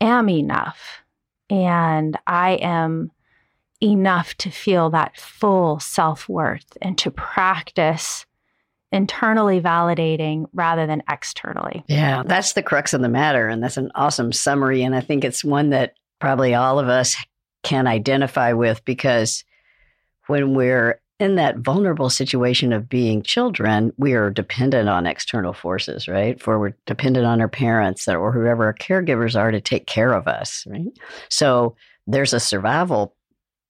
am 0.00 0.28
enough 0.28 1.02
and 1.50 2.18
I 2.26 2.52
am 2.52 3.10
enough 3.82 4.34
to 4.36 4.50
feel 4.50 4.90
that 4.90 5.16
full 5.16 5.78
self 5.78 6.28
worth 6.28 6.76
and 6.80 6.96
to 6.98 7.10
practice 7.10 8.26
internally 8.92 9.60
validating 9.60 10.46
rather 10.52 10.86
than 10.86 11.02
externally. 11.10 11.84
Yeah, 11.88 12.22
that's 12.24 12.52
the 12.52 12.62
crux 12.62 12.94
of 12.94 13.00
the 13.00 13.08
matter. 13.08 13.48
And 13.48 13.62
that's 13.62 13.76
an 13.76 13.90
awesome 13.94 14.32
summary. 14.32 14.82
And 14.82 14.94
I 14.94 15.00
think 15.00 15.24
it's 15.24 15.44
one 15.44 15.70
that 15.70 15.94
probably 16.20 16.54
all 16.54 16.78
of 16.78 16.88
us 16.88 17.16
can 17.64 17.86
identify 17.86 18.52
with 18.52 18.84
because 18.84 19.44
when 20.26 20.54
we're 20.54 21.00
in 21.20 21.36
that 21.36 21.58
vulnerable 21.58 22.10
situation 22.10 22.72
of 22.72 22.88
being 22.88 23.22
children, 23.22 23.92
we 23.96 24.14
are 24.14 24.30
dependent 24.30 24.88
on 24.88 25.06
external 25.06 25.52
forces, 25.52 26.08
right? 26.08 26.40
For 26.42 26.58
we're 26.58 26.74
dependent 26.86 27.24
on 27.24 27.40
our 27.40 27.48
parents 27.48 28.08
or 28.08 28.32
whoever 28.32 28.64
our 28.64 28.74
caregivers 28.74 29.38
are 29.38 29.50
to 29.50 29.60
take 29.60 29.86
care 29.86 30.12
of 30.12 30.26
us, 30.26 30.64
right? 30.66 30.86
So 31.28 31.76
there's 32.06 32.32
a 32.32 32.40
survival 32.40 33.14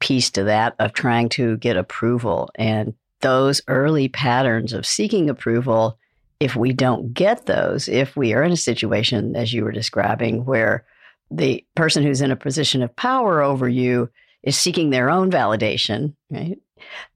piece 0.01 0.31
to 0.31 0.45
that 0.45 0.75
of 0.79 0.93
trying 0.93 1.29
to 1.31 1.57
get 1.59 1.77
approval. 1.77 2.51
And 2.57 2.95
those 3.21 3.61
early 3.69 4.09
patterns 4.09 4.73
of 4.73 4.87
seeking 4.87 5.29
approval, 5.29 5.99
if 6.41 6.57
we 6.57 6.73
don't 6.73 7.13
get 7.13 7.47
those, 7.47 7.89
if 7.89 8.17
we 8.17 8.33
are 8.33 8.43
in 8.43 8.53
a 8.53 8.57
situation, 8.57 9.37
as 9.37 9.53
you 9.53 9.65
were 9.65 9.73
describing, 9.73 10.45
where 10.45 10.85
the 11.31 11.65
person 11.75 12.03
who's 12.03 12.21
in 12.21 12.31
a 12.31 12.37
position 12.37 12.83
of 12.83 12.95
power 12.97 13.43
over 13.43 13.69
you 13.69 14.11
is 14.45 14.57
seeking 14.57 14.91
their 14.91 15.11
own 15.11 15.31
validation, 15.31 16.15
right? 16.31 16.59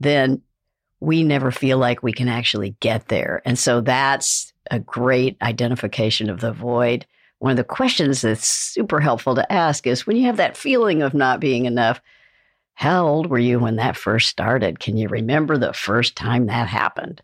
Then 0.01 0.43
we 1.01 1.23
never 1.23 1.53
feel 1.53 1.79
like 1.79 2.03
we 2.03 2.13
can 2.13 2.29
actually 2.29 2.75
get 2.81 3.09
there. 3.09 3.43
And 3.45 3.59
so 3.59 3.81
that's 3.81 4.53
a 4.71 4.81
great 4.81 5.37
identification 5.43 6.29
of 6.29 6.41
the 6.41 6.53
void. 6.53 7.07
One 7.39 7.53
of 7.53 7.57
the 7.57 7.65
questions 7.65 8.23
that's 8.23 8.47
super 8.47 8.99
helpful 8.99 9.37
to 9.37 9.53
ask 9.53 9.87
is 9.87 10.07
when 10.07 10.17
you 10.17 10.27
have 10.27 10.39
that 10.39 10.57
feeling 10.57 11.03
of 11.03 11.15
not 11.15 11.39
being 11.39 11.67
enough, 11.67 12.01
how 12.75 13.07
old 13.07 13.29
were 13.29 13.39
you 13.39 13.59
when 13.59 13.77
that 13.77 13.97
first 13.97 14.29
started? 14.29 14.81
Can 14.81 14.97
you 14.97 15.09
remember 15.09 15.59
the 15.59 15.73
first 15.73 16.17
time 16.17 16.47
that 16.47 16.69
happened? 16.69 17.23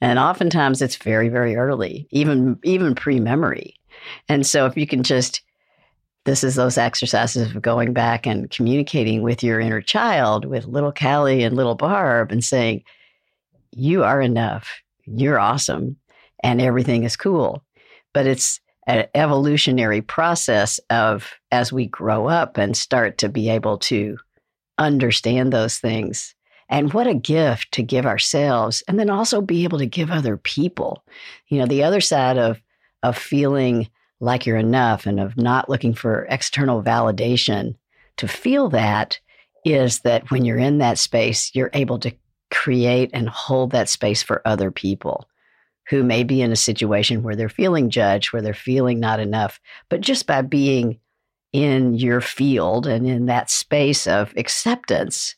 And 0.00 0.18
oftentimes 0.18 0.80
it's 0.80 0.96
very, 0.96 1.28
very 1.28 1.56
early, 1.56 2.08
even 2.10 2.58
even 2.62 2.94
pre-memory. 2.94 3.74
And 4.28 4.46
so 4.46 4.66
if 4.66 4.76
you 4.76 4.86
can 4.86 5.02
just 5.02 5.42
this 6.24 6.44
is 6.44 6.54
those 6.54 6.78
exercises 6.78 7.54
of 7.54 7.62
going 7.62 7.92
back 7.92 8.26
and 8.26 8.48
communicating 8.50 9.22
with 9.22 9.42
your 9.42 9.58
inner 9.58 9.80
child, 9.80 10.44
with 10.44 10.66
little 10.66 10.92
Callie 10.92 11.42
and 11.42 11.56
little 11.56 11.74
Barb, 11.74 12.30
and 12.30 12.44
saying, 12.44 12.84
You 13.72 14.04
are 14.04 14.20
enough. 14.20 14.68
You're 15.04 15.40
awesome. 15.40 15.96
And 16.44 16.60
everything 16.60 17.04
is 17.04 17.16
cool. 17.16 17.64
But 18.12 18.26
it's 18.26 18.60
an 18.86 19.06
evolutionary 19.14 20.00
process 20.00 20.78
of 20.90 21.32
as 21.50 21.72
we 21.72 21.86
grow 21.86 22.28
up 22.28 22.56
and 22.56 22.76
start 22.76 23.18
to 23.18 23.28
be 23.28 23.48
able 23.48 23.78
to 23.78 24.18
understand 24.78 25.52
those 25.52 25.78
things. 25.78 26.34
And 26.68 26.92
what 26.92 27.06
a 27.06 27.14
gift 27.14 27.72
to 27.72 27.82
give 27.82 28.06
ourselves 28.06 28.82
and 28.88 28.98
then 28.98 29.10
also 29.10 29.40
be 29.40 29.64
able 29.64 29.78
to 29.78 29.86
give 29.86 30.10
other 30.10 30.36
people. 30.36 31.04
You 31.48 31.58
know, 31.58 31.66
the 31.66 31.84
other 31.84 32.00
side 32.00 32.38
of 32.38 32.60
of 33.02 33.18
feeling 33.18 33.88
like 34.22 34.46
you're 34.46 34.56
enough 34.56 35.04
and 35.04 35.18
of 35.18 35.36
not 35.36 35.68
looking 35.68 35.92
for 35.92 36.26
external 36.30 36.80
validation 36.80 37.74
to 38.16 38.28
feel 38.28 38.68
that 38.68 39.18
is 39.64 40.00
that 40.00 40.30
when 40.30 40.44
you're 40.44 40.58
in 40.58 40.78
that 40.78 40.96
space, 40.96 41.50
you're 41.54 41.70
able 41.72 41.98
to 41.98 42.12
create 42.48 43.10
and 43.12 43.28
hold 43.28 43.72
that 43.72 43.88
space 43.88 44.22
for 44.22 44.40
other 44.46 44.70
people 44.70 45.28
who 45.88 46.04
may 46.04 46.22
be 46.22 46.40
in 46.40 46.52
a 46.52 46.56
situation 46.56 47.24
where 47.24 47.34
they're 47.34 47.48
feeling 47.48 47.90
judged, 47.90 48.32
where 48.32 48.42
they're 48.42 48.54
feeling 48.54 49.00
not 49.00 49.18
enough. 49.18 49.60
But 49.88 50.00
just 50.00 50.28
by 50.28 50.42
being 50.42 51.00
in 51.52 51.94
your 51.94 52.20
field 52.20 52.86
and 52.86 53.08
in 53.08 53.26
that 53.26 53.50
space 53.50 54.06
of 54.06 54.32
acceptance, 54.36 55.34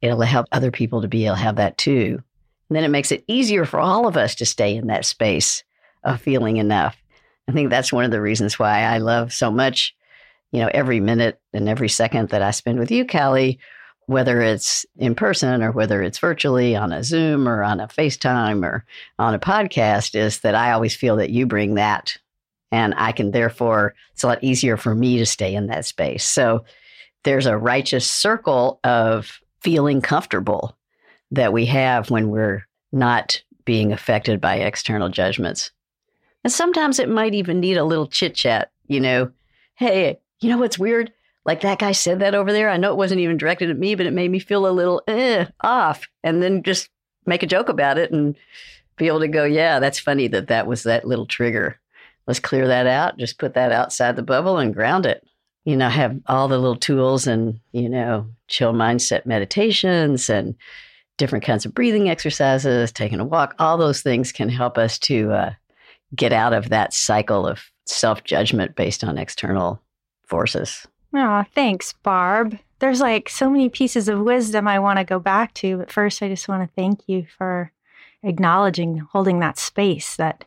it'll 0.00 0.20
help 0.22 0.46
other 0.50 0.72
people 0.72 1.00
to 1.02 1.08
be 1.08 1.26
able 1.26 1.36
to 1.36 1.42
have 1.42 1.56
that 1.56 1.78
too. 1.78 2.20
And 2.68 2.76
then 2.76 2.82
it 2.82 2.88
makes 2.88 3.12
it 3.12 3.22
easier 3.28 3.64
for 3.64 3.78
all 3.78 4.08
of 4.08 4.16
us 4.16 4.34
to 4.36 4.46
stay 4.46 4.74
in 4.74 4.88
that 4.88 5.04
space 5.04 5.62
of 6.02 6.20
feeling 6.20 6.56
enough. 6.56 6.99
I 7.50 7.52
think 7.52 7.68
that's 7.68 7.92
one 7.92 8.04
of 8.04 8.12
the 8.12 8.20
reasons 8.20 8.60
why 8.60 8.82
I 8.82 8.98
love 8.98 9.32
so 9.32 9.50
much, 9.50 9.92
you 10.52 10.60
know, 10.60 10.70
every 10.72 11.00
minute 11.00 11.40
and 11.52 11.68
every 11.68 11.88
second 11.88 12.28
that 12.28 12.42
I 12.42 12.52
spend 12.52 12.78
with 12.78 12.92
you, 12.92 13.04
Callie, 13.04 13.58
whether 14.06 14.40
it's 14.40 14.86
in 14.96 15.16
person 15.16 15.60
or 15.60 15.72
whether 15.72 16.00
it's 16.00 16.20
virtually 16.20 16.76
on 16.76 16.92
a 16.92 17.02
Zoom 17.02 17.48
or 17.48 17.64
on 17.64 17.80
a 17.80 17.88
FaceTime 17.88 18.64
or 18.64 18.84
on 19.18 19.34
a 19.34 19.40
podcast, 19.40 20.14
is 20.14 20.40
that 20.40 20.54
I 20.54 20.70
always 20.70 20.94
feel 20.94 21.16
that 21.16 21.30
you 21.30 21.44
bring 21.44 21.74
that 21.74 22.16
and 22.70 22.94
I 22.96 23.10
can 23.10 23.32
therefore, 23.32 23.96
it's 24.12 24.22
a 24.22 24.28
lot 24.28 24.44
easier 24.44 24.76
for 24.76 24.94
me 24.94 25.18
to 25.18 25.26
stay 25.26 25.52
in 25.52 25.66
that 25.66 25.86
space. 25.86 26.24
So 26.24 26.64
there's 27.24 27.46
a 27.46 27.58
righteous 27.58 28.08
circle 28.08 28.78
of 28.84 29.40
feeling 29.60 30.00
comfortable 30.00 30.78
that 31.32 31.52
we 31.52 31.66
have 31.66 32.10
when 32.10 32.28
we're 32.30 32.64
not 32.92 33.42
being 33.64 33.92
affected 33.92 34.40
by 34.40 34.58
external 34.58 35.08
judgments. 35.08 35.72
And 36.44 36.52
sometimes 36.52 36.98
it 36.98 37.08
might 37.08 37.34
even 37.34 37.60
need 37.60 37.76
a 37.76 37.84
little 37.84 38.06
chit 38.06 38.34
chat, 38.34 38.70
you 38.86 39.00
know, 39.00 39.30
hey, 39.74 40.20
you 40.40 40.48
know 40.48 40.58
what's 40.58 40.78
weird? 40.78 41.12
Like 41.44 41.62
that 41.62 41.78
guy 41.78 41.92
said 41.92 42.20
that 42.20 42.34
over 42.34 42.52
there. 42.52 42.68
I 42.68 42.76
know 42.76 42.92
it 42.92 42.98
wasn't 42.98 43.20
even 43.20 43.36
directed 43.36 43.70
at 43.70 43.78
me, 43.78 43.94
but 43.94 44.06
it 44.06 44.12
made 44.12 44.30
me 44.30 44.38
feel 44.38 44.66
a 44.66 44.70
little 44.70 45.02
eh, 45.06 45.46
off. 45.60 46.06
And 46.22 46.42
then 46.42 46.62
just 46.62 46.88
make 47.26 47.42
a 47.42 47.46
joke 47.46 47.68
about 47.68 47.98
it 47.98 48.10
and 48.10 48.36
be 48.96 49.06
able 49.06 49.20
to 49.20 49.28
go, 49.28 49.44
yeah, 49.44 49.78
that's 49.78 49.98
funny 49.98 50.28
that 50.28 50.48
that 50.48 50.66
was 50.66 50.82
that 50.82 51.06
little 51.06 51.26
trigger 51.26 51.80
let's 52.30 52.38
clear 52.38 52.68
that 52.68 52.86
out, 52.86 53.18
just 53.18 53.38
put 53.38 53.54
that 53.54 53.72
outside 53.72 54.14
the 54.14 54.22
bubble 54.22 54.58
and 54.58 54.72
ground 54.72 55.04
it. 55.04 55.26
You 55.64 55.76
know, 55.76 55.88
have 55.88 56.16
all 56.26 56.46
the 56.46 56.58
little 56.58 56.76
tools 56.76 57.26
and, 57.26 57.58
you 57.72 57.88
know, 57.88 58.30
chill 58.46 58.72
mindset 58.72 59.26
meditations 59.26 60.30
and 60.30 60.54
different 61.18 61.44
kinds 61.44 61.66
of 61.66 61.74
breathing 61.74 62.08
exercises, 62.08 62.92
taking 62.92 63.18
a 63.18 63.24
walk, 63.24 63.56
all 63.58 63.76
those 63.76 64.00
things 64.00 64.30
can 64.30 64.48
help 64.48 64.78
us 64.78 64.96
to 65.00 65.32
uh, 65.32 65.52
get 66.14 66.32
out 66.32 66.52
of 66.52 66.68
that 66.70 66.92
cycle 66.92 67.46
of 67.46 67.62
self 67.86 68.24
judgment 68.24 68.76
based 68.76 69.04
on 69.04 69.18
external 69.18 69.80
forces. 70.24 70.86
Oh, 71.14 71.44
thanks, 71.54 71.92
Barb. 72.02 72.58
There's 72.78 73.00
like 73.00 73.28
so 73.28 73.50
many 73.50 73.68
pieces 73.68 74.08
of 74.08 74.20
wisdom 74.20 74.66
I 74.66 74.78
want 74.78 74.98
to 74.98 75.04
go 75.04 75.18
back 75.18 75.52
to, 75.54 75.78
but 75.78 75.92
first 75.92 76.22
I 76.22 76.28
just 76.28 76.48
want 76.48 76.62
to 76.62 76.74
thank 76.74 77.00
you 77.06 77.26
for 77.36 77.72
acknowledging 78.22 78.98
holding 78.98 79.40
that 79.40 79.58
space 79.58 80.16
that 80.16 80.44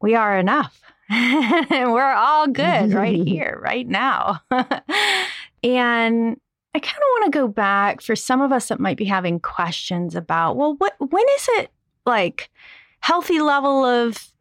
we 0.00 0.14
are 0.14 0.38
enough. 0.38 0.80
and 1.10 1.68
We're 1.92 2.12
all 2.12 2.46
good 2.46 2.92
right 2.92 3.20
here, 3.26 3.60
right 3.62 3.86
now. 3.86 4.40
and 4.50 6.40
I 6.74 6.78
kind 6.78 6.96
of 6.96 7.20
want 7.20 7.32
to 7.32 7.38
go 7.38 7.48
back 7.48 8.00
for 8.00 8.16
some 8.16 8.40
of 8.40 8.52
us 8.52 8.68
that 8.68 8.80
might 8.80 8.96
be 8.96 9.04
having 9.04 9.40
questions 9.40 10.14
about, 10.14 10.56
well, 10.56 10.74
what 10.76 10.94
when 10.98 11.24
is 11.36 11.48
it 11.52 11.70
like 12.06 12.50
healthy 13.00 13.40
level 13.40 13.84
of, 13.84 14.32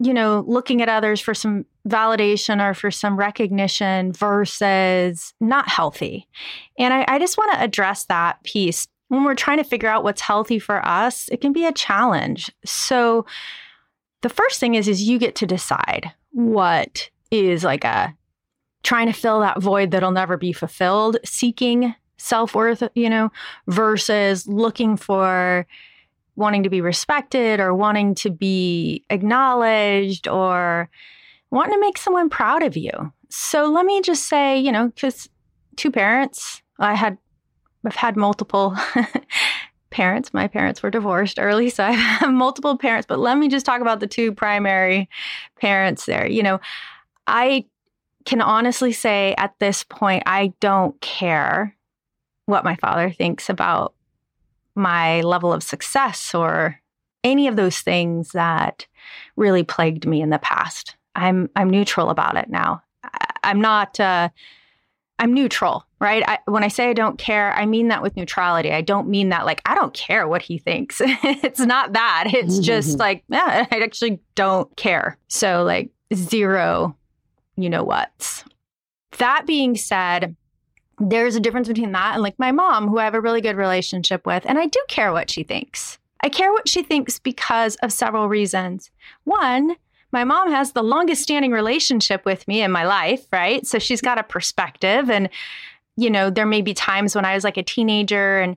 you 0.00 0.14
know, 0.14 0.44
looking 0.46 0.80
at 0.82 0.88
others 0.88 1.20
for 1.20 1.34
some 1.34 1.64
validation 1.88 2.62
or 2.62 2.74
for 2.74 2.90
some 2.90 3.16
recognition 3.16 4.12
versus 4.12 5.34
not 5.40 5.68
healthy? 5.68 6.28
And 6.78 6.94
I, 6.94 7.04
I 7.08 7.18
just 7.18 7.36
want 7.36 7.52
to 7.52 7.62
address 7.62 8.04
that 8.06 8.42
piece. 8.44 8.86
When 9.08 9.24
we're 9.24 9.34
trying 9.34 9.58
to 9.58 9.64
figure 9.64 9.88
out 9.88 10.04
what's 10.04 10.20
healthy 10.20 10.58
for 10.58 10.84
us, 10.86 11.28
it 11.30 11.40
can 11.40 11.52
be 11.52 11.64
a 11.64 11.72
challenge. 11.72 12.50
So 12.64 13.24
the 14.22 14.28
first 14.28 14.60
thing 14.60 14.74
is 14.74 14.86
is 14.86 15.02
you 15.02 15.18
get 15.18 15.34
to 15.36 15.46
decide 15.46 16.12
what 16.32 17.10
is 17.30 17.64
like 17.64 17.84
a 17.84 18.14
trying 18.82 19.06
to 19.06 19.12
fill 19.12 19.40
that 19.40 19.60
void 19.60 19.90
that'll 19.90 20.12
never 20.12 20.36
be 20.36 20.52
fulfilled, 20.52 21.16
seeking 21.24 21.94
self-worth, 22.18 22.82
you 22.94 23.08
know, 23.08 23.30
versus 23.66 24.46
looking 24.46 24.96
for 24.96 25.66
wanting 26.38 26.62
to 26.62 26.70
be 26.70 26.80
respected 26.80 27.58
or 27.58 27.74
wanting 27.74 28.14
to 28.14 28.30
be 28.30 29.04
acknowledged 29.10 30.28
or 30.28 30.88
wanting 31.50 31.74
to 31.74 31.80
make 31.80 31.98
someone 31.98 32.30
proud 32.30 32.62
of 32.62 32.76
you. 32.76 32.92
So 33.28 33.66
let 33.66 33.84
me 33.84 34.00
just 34.00 34.28
say, 34.28 34.58
you 34.58 34.70
know, 34.70 34.90
cuz 34.98 35.28
two 35.76 35.90
parents, 35.90 36.62
I 36.78 36.94
had 36.94 37.18
I've 37.84 37.96
had 37.96 38.16
multiple 38.16 38.76
parents. 39.90 40.32
My 40.32 40.46
parents 40.46 40.82
were 40.82 40.90
divorced 40.90 41.38
early, 41.38 41.70
so 41.70 41.84
I 41.84 41.92
have 41.92 42.32
multiple 42.32 42.76
parents. 42.76 43.06
But 43.06 43.18
let 43.18 43.38
me 43.38 43.48
just 43.48 43.66
talk 43.66 43.80
about 43.80 44.00
the 44.00 44.06
two 44.06 44.32
primary 44.32 45.08
parents 45.60 46.06
there. 46.06 46.28
You 46.28 46.42
know, 46.42 46.60
I 47.26 47.66
can 48.24 48.40
honestly 48.40 48.92
say 48.92 49.34
at 49.38 49.58
this 49.58 49.84
point, 49.84 50.22
I 50.26 50.52
don't 50.60 51.00
care 51.00 51.74
what 52.46 52.64
my 52.64 52.76
father 52.76 53.10
thinks 53.10 53.48
about 53.48 53.94
my 54.78 55.20
level 55.20 55.52
of 55.52 55.62
success 55.62 56.34
or 56.34 56.80
any 57.24 57.48
of 57.48 57.56
those 57.56 57.80
things 57.80 58.30
that 58.30 58.86
really 59.36 59.64
plagued 59.64 60.06
me 60.06 60.22
in 60.22 60.30
the 60.30 60.38
past. 60.38 60.96
I'm 61.14 61.50
I'm 61.56 61.68
neutral 61.68 62.10
about 62.10 62.36
it 62.36 62.48
now. 62.48 62.82
I, 63.02 63.50
am 63.50 63.60
not. 63.60 63.98
Uh, 63.98 64.28
I'm 65.18 65.34
neutral, 65.34 65.84
right? 66.00 66.22
I, 66.26 66.38
when 66.44 66.62
I 66.62 66.68
say 66.68 66.88
I 66.88 66.92
don't 66.92 67.18
care, 67.18 67.52
I 67.52 67.66
mean 67.66 67.88
that 67.88 68.02
with 68.02 68.16
neutrality. 68.16 68.70
I 68.70 68.82
don't 68.82 69.08
mean 69.08 69.30
that 69.30 69.44
like 69.44 69.60
I 69.66 69.74
don't 69.74 69.92
care 69.92 70.28
what 70.28 70.42
he 70.42 70.58
thinks. 70.58 71.00
it's 71.04 71.60
not 71.60 71.94
that. 71.94 72.26
It's 72.32 72.58
just 72.60 72.98
like 72.98 73.24
yeah, 73.28 73.66
I 73.70 73.80
actually 73.80 74.20
don't 74.34 74.74
care. 74.76 75.18
So 75.26 75.64
like 75.64 75.90
zero, 76.14 76.96
you 77.56 77.68
know 77.68 77.82
what? 77.82 78.44
That 79.18 79.46
being 79.46 79.76
said, 79.76 80.36
there's 81.00 81.36
a 81.36 81.40
difference 81.40 81.68
between 81.68 81.92
that 81.92 82.14
and 82.14 82.22
like 82.22 82.38
my 82.38 82.52
mom, 82.52 82.88
who 82.88 82.98
I 82.98 83.04
have 83.04 83.14
a 83.14 83.20
really 83.20 83.40
good 83.40 83.56
relationship 83.56 84.26
with, 84.26 84.44
and 84.46 84.58
I 84.58 84.66
do 84.66 84.80
care 84.88 85.12
what 85.12 85.30
she 85.30 85.42
thinks. 85.42 85.98
I 86.22 86.28
care 86.28 86.52
what 86.52 86.68
she 86.68 86.82
thinks 86.82 87.18
because 87.18 87.76
of 87.76 87.92
several 87.92 88.28
reasons. 88.28 88.90
One, 89.24 89.76
my 90.10 90.24
mom 90.24 90.50
has 90.50 90.72
the 90.72 90.82
longest 90.82 91.22
standing 91.22 91.52
relationship 91.52 92.24
with 92.24 92.48
me 92.48 92.62
in 92.62 92.72
my 92.72 92.84
life, 92.84 93.26
right? 93.32 93.66
So 93.66 93.78
she's 93.78 94.00
got 94.00 94.18
a 94.18 94.22
perspective. 94.22 95.10
And, 95.10 95.28
you 95.96 96.10
know, 96.10 96.30
there 96.30 96.46
may 96.46 96.62
be 96.62 96.74
times 96.74 97.14
when 97.14 97.24
I 97.24 97.34
was 97.34 97.44
like 97.44 97.56
a 97.56 97.62
teenager 97.62 98.38
and 98.38 98.56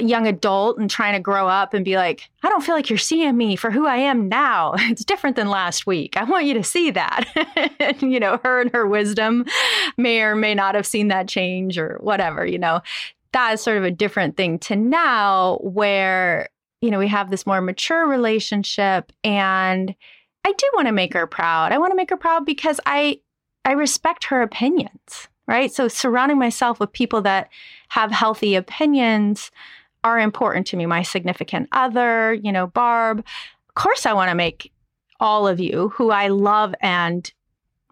young 0.00 0.26
adult 0.26 0.78
and 0.78 0.90
trying 0.90 1.14
to 1.14 1.20
grow 1.20 1.48
up 1.48 1.74
and 1.74 1.84
be 1.84 1.96
like, 1.96 2.28
I 2.42 2.48
don't 2.48 2.62
feel 2.62 2.74
like 2.74 2.90
you're 2.90 2.98
seeing 2.98 3.36
me 3.36 3.56
for 3.56 3.70
who 3.70 3.86
I 3.86 3.96
am 3.96 4.28
now. 4.28 4.74
It's 4.96 5.04
different 5.04 5.36
than 5.36 5.48
last 5.48 5.86
week. 5.86 6.16
I 6.16 6.24
want 6.24 6.46
you 6.46 6.54
to 6.54 6.62
see 6.62 6.90
that. 6.92 7.24
and, 7.78 8.00
you 8.12 8.20
know, 8.20 8.40
her 8.44 8.60
and 8.60 8.72
her 8.72 8.86
wisdom 8.86 9.44
may 9.96 10.22
or 10.22 10.34
may 10.34 10.54
not 10.54 10.74
have 10.74 10.86
seen 10.86 11.08
that 11.08 11.28
change 11.28 11.78
or 11.78 11.98
whatever, 12.00 12.46
you 12.46 12.58
know. 12.58 12.80
That 13.32 13.54
is 13.54 13.60
sort 13.60 13.76
of 13.76 13.84
a 13.84 13.90
different 13.90 14.36
thing 14.36 14.58
to 14.60 14.76
now 14.76 15.58
where, 15.60 16.48
you 16.80 16.90
know, 16.90 16.98
we 16.98 17.08
have 17.08 17.30
this 17.30 17.46
more 17.46 17.60
mature 17.60 18.06
relationship 18.06 19.12
and 19.24 19.94
I 20.46 20.52
do 20.52 20.70
want 20.74 20.86
to 20.86 20.92
make 20.92 21.12
her 21.14 21.26
proud. 21.26 21.72
I 21.72 21.78
want 21.78 21.90
to 21.90 21.96
make 21.96 22.10
her 22.10 22.16
proud 22.16 22.46
because 22.46 22.80
I 22.86 23.20
I 23.64 23.72
respect 23.72 24.26
her 24.26 24.42
opinions, 24.42 25.28
right? 25.46 25.72
So 25.72 25.88
surrounding 25.88 26.38
myself 26.38 26.80
with 26.80 26.92
people 26.92 27.22
that 27.22 27.48
have 27.88 28.10
healthy 28.10 28.54
opinions 28.54 29.50
are 30.04 30.18
important 30.18 30.66
to 30.68 30.76
me. 30.76 30.86
My 30.86 31.02
significant 31.02 31.68
other, 31.72 32.34
you 32.34 32.52
know, 32.52 32.66
Barb. 32.68 33.18
Of 33.68 33.74
course 33.74 34.06
I 34.06 34.12
want 34.12 34.30
to 34.30 34.34
make 34.34 34.72
all 35.20 35.48
of 35.48 35.60
you 35.60 35.90
who 35.90 36.10
I 36.10 36.28
love 36.28 36.74
and 36.80 37.30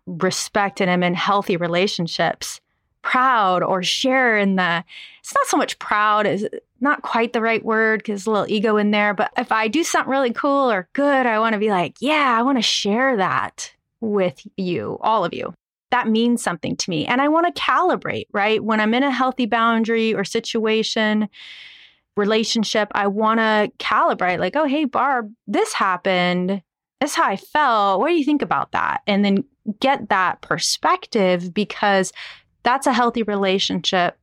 respect 0.07 0.81
and 0.81 0.91
am 0.91 1.03
in 1.03 1.15
healthy 1.15 1.57
relationships 1.57 2.61
proud 3.03 3.63
or 3.63 3.83
share 3.83 4.39
in 4.39 4.57
the 4.57 4.83
it's 5.21 5.35
not 5.35 5.47
so 5.47 5.57
much 5.57 5.79
proud 5.79 6.27
as 6.27 6.47
not 6.81 7.03
quite 7.03 7.35
the 7.35 7.41
right 7.41 7.65
word 7.65 8.01
because 8.01 8.27
a 8.27 8.31
little 8.31 8.49
ego 8.49 8.79
in 8.79 8.91
there 8.91 9.13
but 9.13 9.31
if 9.37 9.53
i 9.53 9.69
do 9.69 9.85
something 9.85 10.11
really 10.11 10.33
cool 10.33 10.71
or 10.71 10.89
good 10.95 11.27
i 11.27 11.39
want 11.39 11.53
to 11.53 11.59
be 11.59 11.71
like 11.71 11.97
yeah 12.01 12.35
i 12.39 12.43
want 12.43 12.57
to 12.57 12.63
share 12.63 13.17
that 13.19 13.73
with 14.01 14.47
you 14.57 14.99
all 15.03 15.23
of 15.23 15.35
you 15.35 15.53
that 15.95 16.09
means 16.09 16.43
something 16.43 16.77
to 16.77 16.91
me 16.91 17.07
and 17.07 17.21
i 17.23 17.29
want 17.29 17.47
to 17.47 17.61
calibrate 17.61 18.27
right 18.33 18.63
when 18.63 18.81
i'm 18.81 18.95
in 18.95 19.03
a 19.03 19.11
healthy 19.11 19.47
boundary 19.47 20.13
or 20.15 20.25
situation 20.25 21.29
relationship 22.17 22.89
i 22.95 23.07
want 23.07 23.39
to 23.39 23.71
calibrate 23.79 24.39
like 24.39 24.57
oh 24.57 24.67
hey 24.67 24.85
barb 24.85 25.33
this 25.47 25.73
happened 25.73 26.63
this 27.01 27.11
is 27.11 27.17
how 27.17 27.25
i 27.25 27.37
felt 27.37 28.01
what 28.01 28.09
do 28.09 28.15
you 28.15 28.25
think 28.25 28.43
about 28.43 28.73
that 28.73 29.01
and 29.07 29.25
then 29.25 29.45
get 29.81 30.09
that 30.09 30.41
perspective 30.43 31.55
because 31.55 32.13
that's 32.65 32.87
a 32.87 32.93
healthy 32.93 33.23
relationship. 33.23 34.19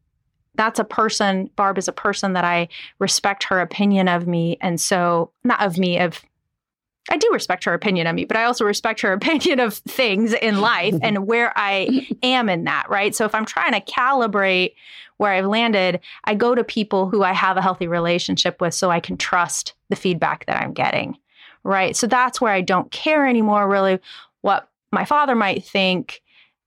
That's 0.56 0.80
a 0.80 0.84
person, 0.84 1.50
Barb 1.56 1.78
is 1.78 1.88
a 1.88 1.94
person 1.94 2.34
that 2.34 2.44
I 2.44 2.68
respect 3.00 3.44
her 3.46 3.62
opinion 3.62 4.10
of 4.10 4.28
me. 4.28 4.58
And 4.60 4.82
so, 4.82 5.32
not 5.46 5.62
of 5.62 5.78
me, 5.78 5.98
of, 5.98 6.22
I 7.10 7.18
do 7.18 7.30
respect 7.32 7.64
her 7.64 7.74
opinion 7.74 8.08
of 8.08 8.16
me, 8.16 8.26
but 8.26 8.38
I 8.38 8.44
also 8.44 8.66
respect 8.66 9.02
her 9.02 9.12
opinion 9.14 9.60
of 9.60 9.74
things 9.76 10.34
in 10.34 10.62
life 10.62 10.96
and 11.02 11.26
where 11.28 11.52
I 11.56 12.08
am 12.22 12.50
in 12.50 12.66
that, 12.66 12.90
right? 12.90 13.16
So, 13.16 13.26
if 13.26 13.34
I'm 13.34 13.46
trying 13.46 13.74
to 13.74 13.82
calibrate 13.82 14.76
where 15.18 15.34
I've 15.34 15.46
landed, 15.46 16.00
I 16.26 16.36
go 16.36 16.56
to 16.56 16.64
people 16.64 17.10
who 17.10 17.24
I 17.24 17.34
have 17.34 17.58
a 17.58 17.62
healthy 17.62 17.88
relationship 17.88 18.62
with 18.62 18.74
so 18.74 18.90
I 18.90 19.00
can 19.00 19.18
trust 19.18 19.74
the 19.90 19.96
feedback 19.96 20.46
that 20.46 20.62
I'm 20.62 20.74
getting, 20.74 21.18
right? 21.64 21.96
So, 21.96 22.08
that's 22.08 22.40
where 22.40 22.54
I 22.54 22.62
don't 22.62 22.92
care 22.92 23.26
anymore, 23.28 23.68
really, 23.68 24.00
what 24.42 24.70
my 24.92 25.06
father 25.06 25.36
might 25.36 25.64
think 25.64 26.22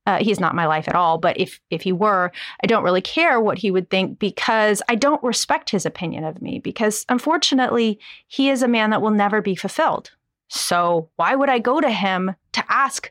uh, 0.07 0.19
he's 0.19 0.41
not 0.41 0.55
my 0.55 0.67
life 0.67 0.87
at 0.87 0.95
all, 0.95 1.17
but 1.17 1.39
if 1.39 1.61
if 1.71 1.83
he 1.83 1.93
were, 1.93 2.31
I 2.63 2.67
don't 2.67 2.85
really 2.85 3.01
care 3.01 3.41
what 3.41 3.59
he 3.59 3.71
would 3.71 3.89
think 3.89 4.19
because 4.19 4.83
I 4.89 4.97
don't 4.97 5.23
respect 5.23 5.71
his 5.71 5.87
opinion 5.87 6.25
of 6.25 6.43
me 6.43 6.59
because 6.59 7.07
unfortunately, 7.09 7.99
he 8.27 8.51
is 8.51 8.63
a 8.63 8.69
man 8.69 8.91
that 8.91 9.01
will 9.01 9.11
never 9.11 9.41
be 9.41 9.55
fulfilled. 9.55 10.11
So, 10.49 11.11
why 11.17 11.35
would 11.35 11.49
I 11.49 11.59
go 11.59 11.81
to 11.81 11.91
him 11.91 12.35
to 12.53 12.65
ask 12.69 13.11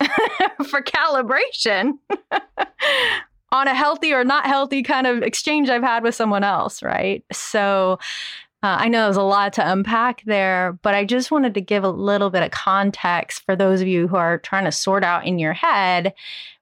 for 0.00 0.82
calibration 0.82 1.92
on 3.52 3.68
a 3.68 3.74
healthy 3.74 4.12
or 4.12 4.24
not 4.24 4.46
healthy 4.46 4.82
kind 4.82 5.06
of 5.06 5.22
exchange 5.22 5.70
I've 5.70 5.82
had 5.82 6.02
with 6.02 6.14
someone 6.14 6.44
else, 6.44 6.82
right? 6.82 7.24
So, 7.32 7.98
uh, 8.62 8.78
I 8.80 8.88
know 8.88 9.04
there's 9.04 9.16
a 9.16 9.22
lot 9.22 9.52
to 9.54 9.72
unpack 9.72 10.22
there, 10.24 10.78
but 10.82 10.94
I 10.94 11.04
just 11.04 11.30
wanted 11.30 11.54
to 11.54 11.60
give 11.60 11.84
a 11.84 11.90
little 11.90 12.30
bit 12.30 12.42
of 12.42 12.50
context 12.50 13.44
for 13.44 13.54
those 13.54 13.80
of 13.80 13.86
you 13.86 14.08
who 14.08 14.16
are 14.16 14.38
trying 14.38 14.64
to 14.64 14.72
sort 14.72 15.04
out 15.04 15.26
in 15.26 15.38
your 15.38 15.52
head 15.52 16.14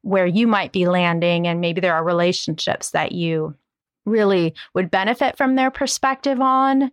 where 0.03 0.27
you 0.27 0.47
might 0.47 0.73
be 0.73 0.87
landing, 0.87 1.47
and 1.47 1.61
maybe 1.61 1.81
there 1.81 1.95
are 1.95 2.05
relationships 2.05 2.91
that 2.91 3.13
you 3.13 3.55
really 4.05 4.55
would 4.75 4.91
benefit 4.91 5.37
from 5.37 5.55
their 5.55 5.71
perspective 5.71 6.41
on. 6.41 6.91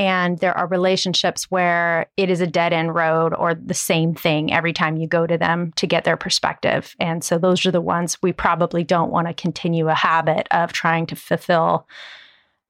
And 0.00 0.38
there 0.38 0.56
are 0.56 0.66
relationships 0.66 1.50
where 1.50 2.06
it 2.16 2.30
is 2.30 2.40
a 2.40 2.46
dead 2.46 2.72
end 2.72 2.94
road 2.94 3.34
or 3.34 3.54
the 3.54 3.74
same 3.74 4.14
thing 4.14 4.50
every 4.50 4.72
time 4.72 4.96
you 4.96 5.06
go 5.06 5.26
to 5.26 5.36
them 5.36 5.72
to 5.76 5.86
get 5.86 6.04
their 6.04 6.16
perspective. 6.16 6.96
And 6.98 7.22
so 7.22 7.36
those 7.36 7.66
are 7.66 7.70
the 7.70 7.82
ones 7.82 8.16
we 8.22 8.32
probably 8.32 8.82
don't 8.82 9.10
want 9.10 9.28
to 9.28 9.34
continue 9.34 9.88
a 9.88 9.94
habit 9.94 10.48
of 10.52 10.72
trying 10.72 11.04
to 11.08 11.16
fulfill 11.16 11.86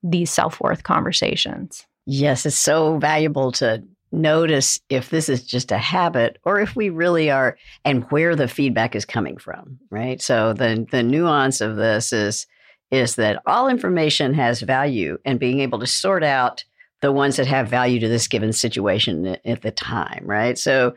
these 0.03 0.29
self 0.29 0.61
worth 0.61 0.83
conversations. 0.83 1.87
Yes, 2.05 2.45
it's 2.47 2.59
so 2.59 2.99
valuable 2.99 3.53
to 3.53 3.85
notice 4.11 4.81
if 4.89 5.11
this 5.11 5.29
is 5.29 5.45
just 5.45 5.71
a 5.71 5.79
habit 5.79 6.37
or 6.45 6.59
if 6.59 6.75
we 6.75 6.91
really 6.91 7.31
are 7.31 7.57
and 7.85 8.03
where 8.11 8.35
the 8.35 8.49
feedback 8.49 8.97
is 8.97 9.05
coming 9.05 9.37
from 9.37 9.79
right 9.89 10.21
so 10.21 10.53
the 10.53 10.85
the 10.91 11.01
nuance 11.01 11.61
of 11.61 11.77
this 11.77 12.13
is 12.13 12.49
is 12.91 13.15
that 13.15 13.41
all 13.47 13.69
information 13.69 14.35
has 14.35 14.63
value 14.63 15.17
and 15.25 15.39
being 15.39 15.61
able 15.61 15.79
to 15.79 15.87
sort 15.87 16.25
out 16.25 16.65
the 17.01 17.13
ones 17.13 17.37
that 17.37 17.47
have 17.47 17.69
value 17.69 17.99
to 18.01 18.09
this 18.09 18.29
given 18.29 18.53
situation 18.53 19.37
at 19.45 19.63
the 19.63 19.71
time 19.71 20.23
right 20.25 20.59
so 20.59 20.95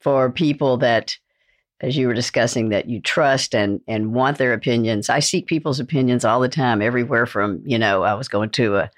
for 0.00 0.30
people 0.30 0.76
that 0.76 1.16
as 1.80 1.96
you 1.96 2.08
were 2.08 2.14
discussing 2.14 2.70
that 2.70 2.88
you 2.88 3.00
trust 3.00 3.54
and 3.54 3.80
and 3.86 4.12
want 4.12 4.38
their 4.38 4.52
opinions. 4.52 5.08
I 5.08 5.20
seek 5.20 5.46
people's 5.46 5.80
opinions 5.80 6.24
all 6.24 6.40
the 6.40 6.48
time, 6.48 6.82
everywhere 6.82 7.26
from 7.26 7.62
you 7.64 7.78
know 7.78 8.02
I 8.02 8.14
was 8.14 8.28
going 8.28 8.50
to 8.50 8.76
a 8.76 8.90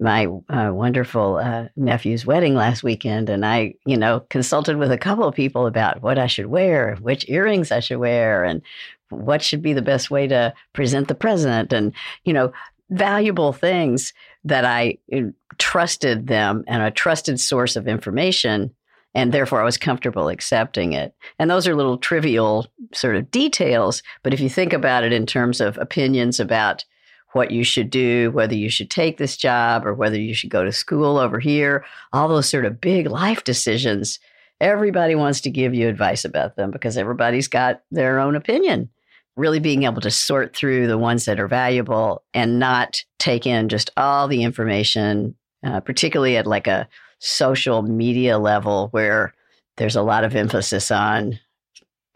my 0.00 0.26
uh, 0.48 0.70
wonderful 0.72 1.36
uh, 1.36 1.68
nephew's 1.76 2.26
wedding 2.26 2.54
last 2.54 2.82
weekend, 2.82 3.30
and 3.30 3.46
I, 3.46 3.74
you 3.86 3.96
know, 3.96 4.20
consulted 4.30 4.76
with 4.76 4.90
a 4.90 4.98
couple 4.98 5.28
of 5.28 5.34
people 5.34 5.66
about 5.66 6.02
what 6.02 6.18
I 6.18 6.26
should 6.26 6.46
wear, 6.46 6.96
which 7.00 7.28
earrings 7.28 7.70
I 7.70 7.78
should 7.78 7.98
wear, 7.98 8.42
and 8.42 8.62
what 9.10 9.42
should 9.42 9.62
be 9.62 9.74
the 9.74 9.82
best 9.82 10.10
way 10.10 10.26
to 10.26 10.52
present 10.72 11.06
the 11.06 11.14
present, 11.14 11.72
and 11.72 11.92
you 12.24 12.32
know, 12.32 12.52
valuable 12.92 13.52
things 13.52 14.12
that 14.44 14.64
I 14.64 14.98
uh, 15.12 15.30
trusted 15.58 16.26
them 16.26 16.64
and 16.66 16.82
a 16.82 16.90
trusted 16.90 17.40
source 17.40 17.76
of 17.76 17.88
information 17.88 18.74
and 19.14 19.32
therefore 19.32 19.60
I 19.60 19.64
was 19.64 19.76
comfortable 19.76 20.28
accepting 20.28 20.94
it. 20.94 21.14
And 21.38 21.50
those 21.50 21.68
are 21.68 21.74
little 21.74 21.98
trivial 21.98 22.66
sort 22.94 23.16
of 23.16 23.30
details, 23.30 24.02
but 24.22 24.32
if 24.32 24.40
you 24.40 24.48
think 24.48 24.72
about 24.72 25.04
it 25.04 25.12
in 25.12 25.26
terms 25.26 25.60
of 25.60 25.76
opinions 25.78 26.40
about 26.40 26.84
what 27.32 27.50
you 27.50 27.64
should 27.64 27.90
do, 27.90 28.30
whether 28.30 28.54
you 28.54 28.68
should 28.68 28.90
take 28.90 29.16
this 29.16 29.36
job 29.36 29.86
or 29.86 29.94
whether 29.94 30.18
you 30.18 30.34
should 30.34 30.50
go 30.50 30.64
to 30.64 30.72
school 30.72 31.18
over 31.18 31.38
here, 31.38 31.84
all 32.12 32.28
those 32.28 32.48
sort 32.48 32.66
of 32.66 32.80
big 32.80 33.06
life 33.06 33.44
decisions, 33.44 34.18
everybody 34.60 35.14
wants 35.14 35.40
to 35.42 35.50
give 35.50 35.74
you 35.74 35.88
advice 35.88 36.24
about 36.24 36.56
them 36.56 36.70
because 36.70 36.96
everybody's 36.96 37.48
got 37.48 37.82
their 37.90 38.18
own 38.18 38.36
opinion. 38.36 38.88
Really 39.36 39.60
being 39.60 39.84
able 39.84 40.02
to 40.02 40.10
sort 40.10 40.54
through 40.54 40.86
the 40.86 40.98
ones 40.98 41.24
that 41.24 41.40
are 41.40 41.48
valuable 41.48 42.22
and 42.34 42.58
not 42.58 43.02
take 43.18 43.46
in 43.46 43.68
just 43.68 43.90
all 43.96 44.28
the 44.28 44.42
information, 44.42 45.34
uh, 45.64 45.80
particularly 45.80 46.36
at 46.36 46.46
like 46.46 46.66
a 46.66 46.88
social 47.18 47.82
media 47.82 48.38
level 48.38 48.88
where 48.90 49.32
there's 49.76 49.96
a 49.96 50.02
lot 50.02 50.24
of 50.24 50.36
emphasis 50.36 50.90
on 50.90 51.38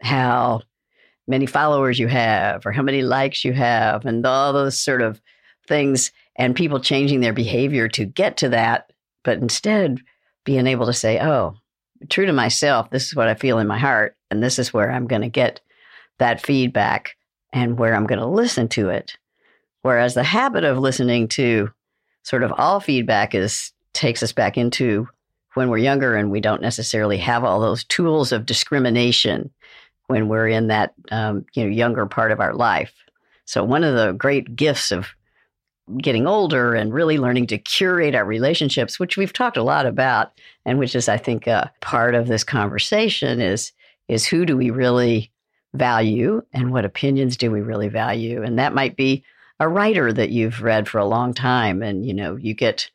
how 0.01 0.61
many 1.27 1.45
followers 1.45 1.99
you 1.99 2.07
have 2.07 2.65
or 2.65 2.71
how 2.71 2.81
many 2.81 3.01
likes 3.01 3.43
you 3.43 3.53
have 3.53 4.05
and 4.05 4.25
all 4.25 4.53
those 4.53 4.79
sort 4.79 5.01
of 5.01 5.21
things 5.67 6.11
and 6.35 6.55
people 6.55 6.79
changing 6.79 7.19
their 7.19 7.33
behavior 7.33 7.87
to 7.87 8.05
get 8.05 8.37
to 8.37 8.49
that 8.49 8.91
but 9.23 9.37
instead 9.37 9.99
being 10.45 10.67
able 10.67 10.85
to 10.85 10.93
say 10.93 11.19
oh 11.19 11.55
true 12.09 12.25
to 12.25 12.33
myself 12.33 12.89
this 12.89 13.07
is 13.07 13.15
what 13.15 13.27
i 13.27 13.33
feel 13.33 13.59
in 13.59 13.67
my 13.67 13.77
heart 13.77 14.15
and 14.31 14.41
this 14.41 14.59
is 14.59 14.73
where 14.73 14.91
i'm 14.91 15.07
going 15.07 15.21
to 15.21 15.29
get 15.29 15.59
that 16.19 16.41
feedback 16.41 17.15
and 17.53 17.77
where 17.77 17.95
i'm 17.95 18.07
going 18.07 18.19
to 18.19 18.25
listen 18.25 18.67
to 18.67 18.89
it 18.89 19.17
whereas 19.81 20.13
the 20.13 20.23
habit 20.23 20.63
of 20.63 20.77
listening 20.77 21.27
to 21.27 21.71
sort 22.23 22.43
of 22.43 22.53
all 22.57 22.79
feedback 22.79 23.33
is 23.33 23.71
takes 23.93 24.21
us 24.21 24.31
back 24.31 24.57
into 24.57 25.07
when 25.53 25.69
we're 25.69 25.77
younger 25.77 26.15
and 26.15 26.29
we 26.29 26.39
don't 26.39 26.61
necessarily 26.61 27.17
have 27.17 27.43
all 27.43 27.59
those 27.59 27.83
tools 27.85 28.31
of 28.31 28.45
discrimination 28.45 29.49
when 30.05 30.27
we're 30.27 30.47
in 30.47 30.67
that 30.67 30.93
um, 31.11 31.45
you 31.53 31.63
know 31.63 31.69
younger 31.69 32.05
part 32.05 32.31
of 32.31 32.39
our 32.39 32.53
life. 32.53 32.93
So 33.45 33.63
one 33.63 33.83
of 33.83 33.95
the 33.95 34.11
great 34.13 34.55
gifts 34.55 34.91
of 34.91 35.07
getting 35.97 36.27
older 36.27 36.73
and 36.73 36.93
really 36.93 37.17
learning 37.17 37.47
to 37.47 37.57
curate 37.57 38.13
our 38.13 38.25
relationships, 38.25 38.99
which 38.99 39.15
we've 39.17 39.31
talked 39.33 39.57
a 39.57 39.63
lot 39.63 39.85
about, 39.85 40.31
and 40.65 40.79
which 40.79 40.95
is 40.95 41.09
I 41.09 41.17
think 41.17 41.47
a 41.47 41.71
part 41.81 42.13
of 42.13 42.27
this 42.27 42.43
conversation 42.43 43.41
is 43.41 43.71
is 44.07 44.25
who 44.25 44.45
do 44.45 44.55
we 44.55 44.69
really 44.69 45.31
value 45.77 46.41
and 46.53 46.71
what 46.71 46.85
opinions 46.85 47.37
do 47.37 47.51
we 47.51 47.61
really 47.61 47.89
value, 47.89 48.43
and 48.43 48.59
that 48.59 48.73
might 48.73 48.95
be 48.95 49.23
a 49.59 49.67
writer 49.67 50.13
that 50.13 50.29
you've 50.29 50.61
read 50.61 50.87
for 50.87 50.99
a 50.99 51.05
long 51.05 51.33
time, 51.33 51.81
and 51.81 52.05
you 52.05 52.13
know 52.13 52.35
you 52.35 52.53
get 52.53 52.89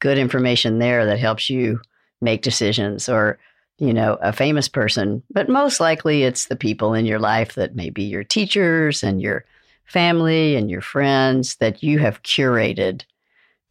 good 0.00 0.18
information 0.18 0.78
there 0.78 1.04
that 1.06 1.18
helps 1.18 1.50
you 1.50 1.80
make 2.20 2.42
decisions 2.42 3.08
or 3.08 3.38
you 3.78 3.92
know 3.92 4.18
a 4.20 4.32
famous 4.32 4.68
person. 4.68 5.22
But 5.30 5.48
most 5.48 5.80
likely 5.80 6.22
it's 6.22 6.46
the 6.46 6.56
people 6.56 6.94
in 6.94 7.06
your 7.06 7.18
life 7.18 7.54
that 7.54 7.76
may 7.76 7.90
be 7.90 8.04
your 8.04 8.24
teachers 8.24 9.02
and 9.02 9.20
your 9.20 9.44
family 9.84 10.56
and 10.56 10.70
your 10.70 10.82
friends 10.82 11.56
that 11.56 11.82
you 11.82 11.98
have 11.98 12.22
curated 12.22 13.02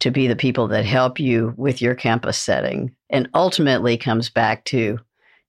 to 0.00 0.10
be 0.10 0.26
the 0.26 0.36
people 0.36 0.68
that 0.68 0.84
help 0.84 1.18
you 1.18 1.54
with 1.56 1.80
your 1.82 1.94
compass 1.94 2.38
setting 2.38 2.94
and 3.10 3.28
ultimately 3.34 3.96
comes 3.96 4.28
back 4.28 4.64
to 4.64 4.98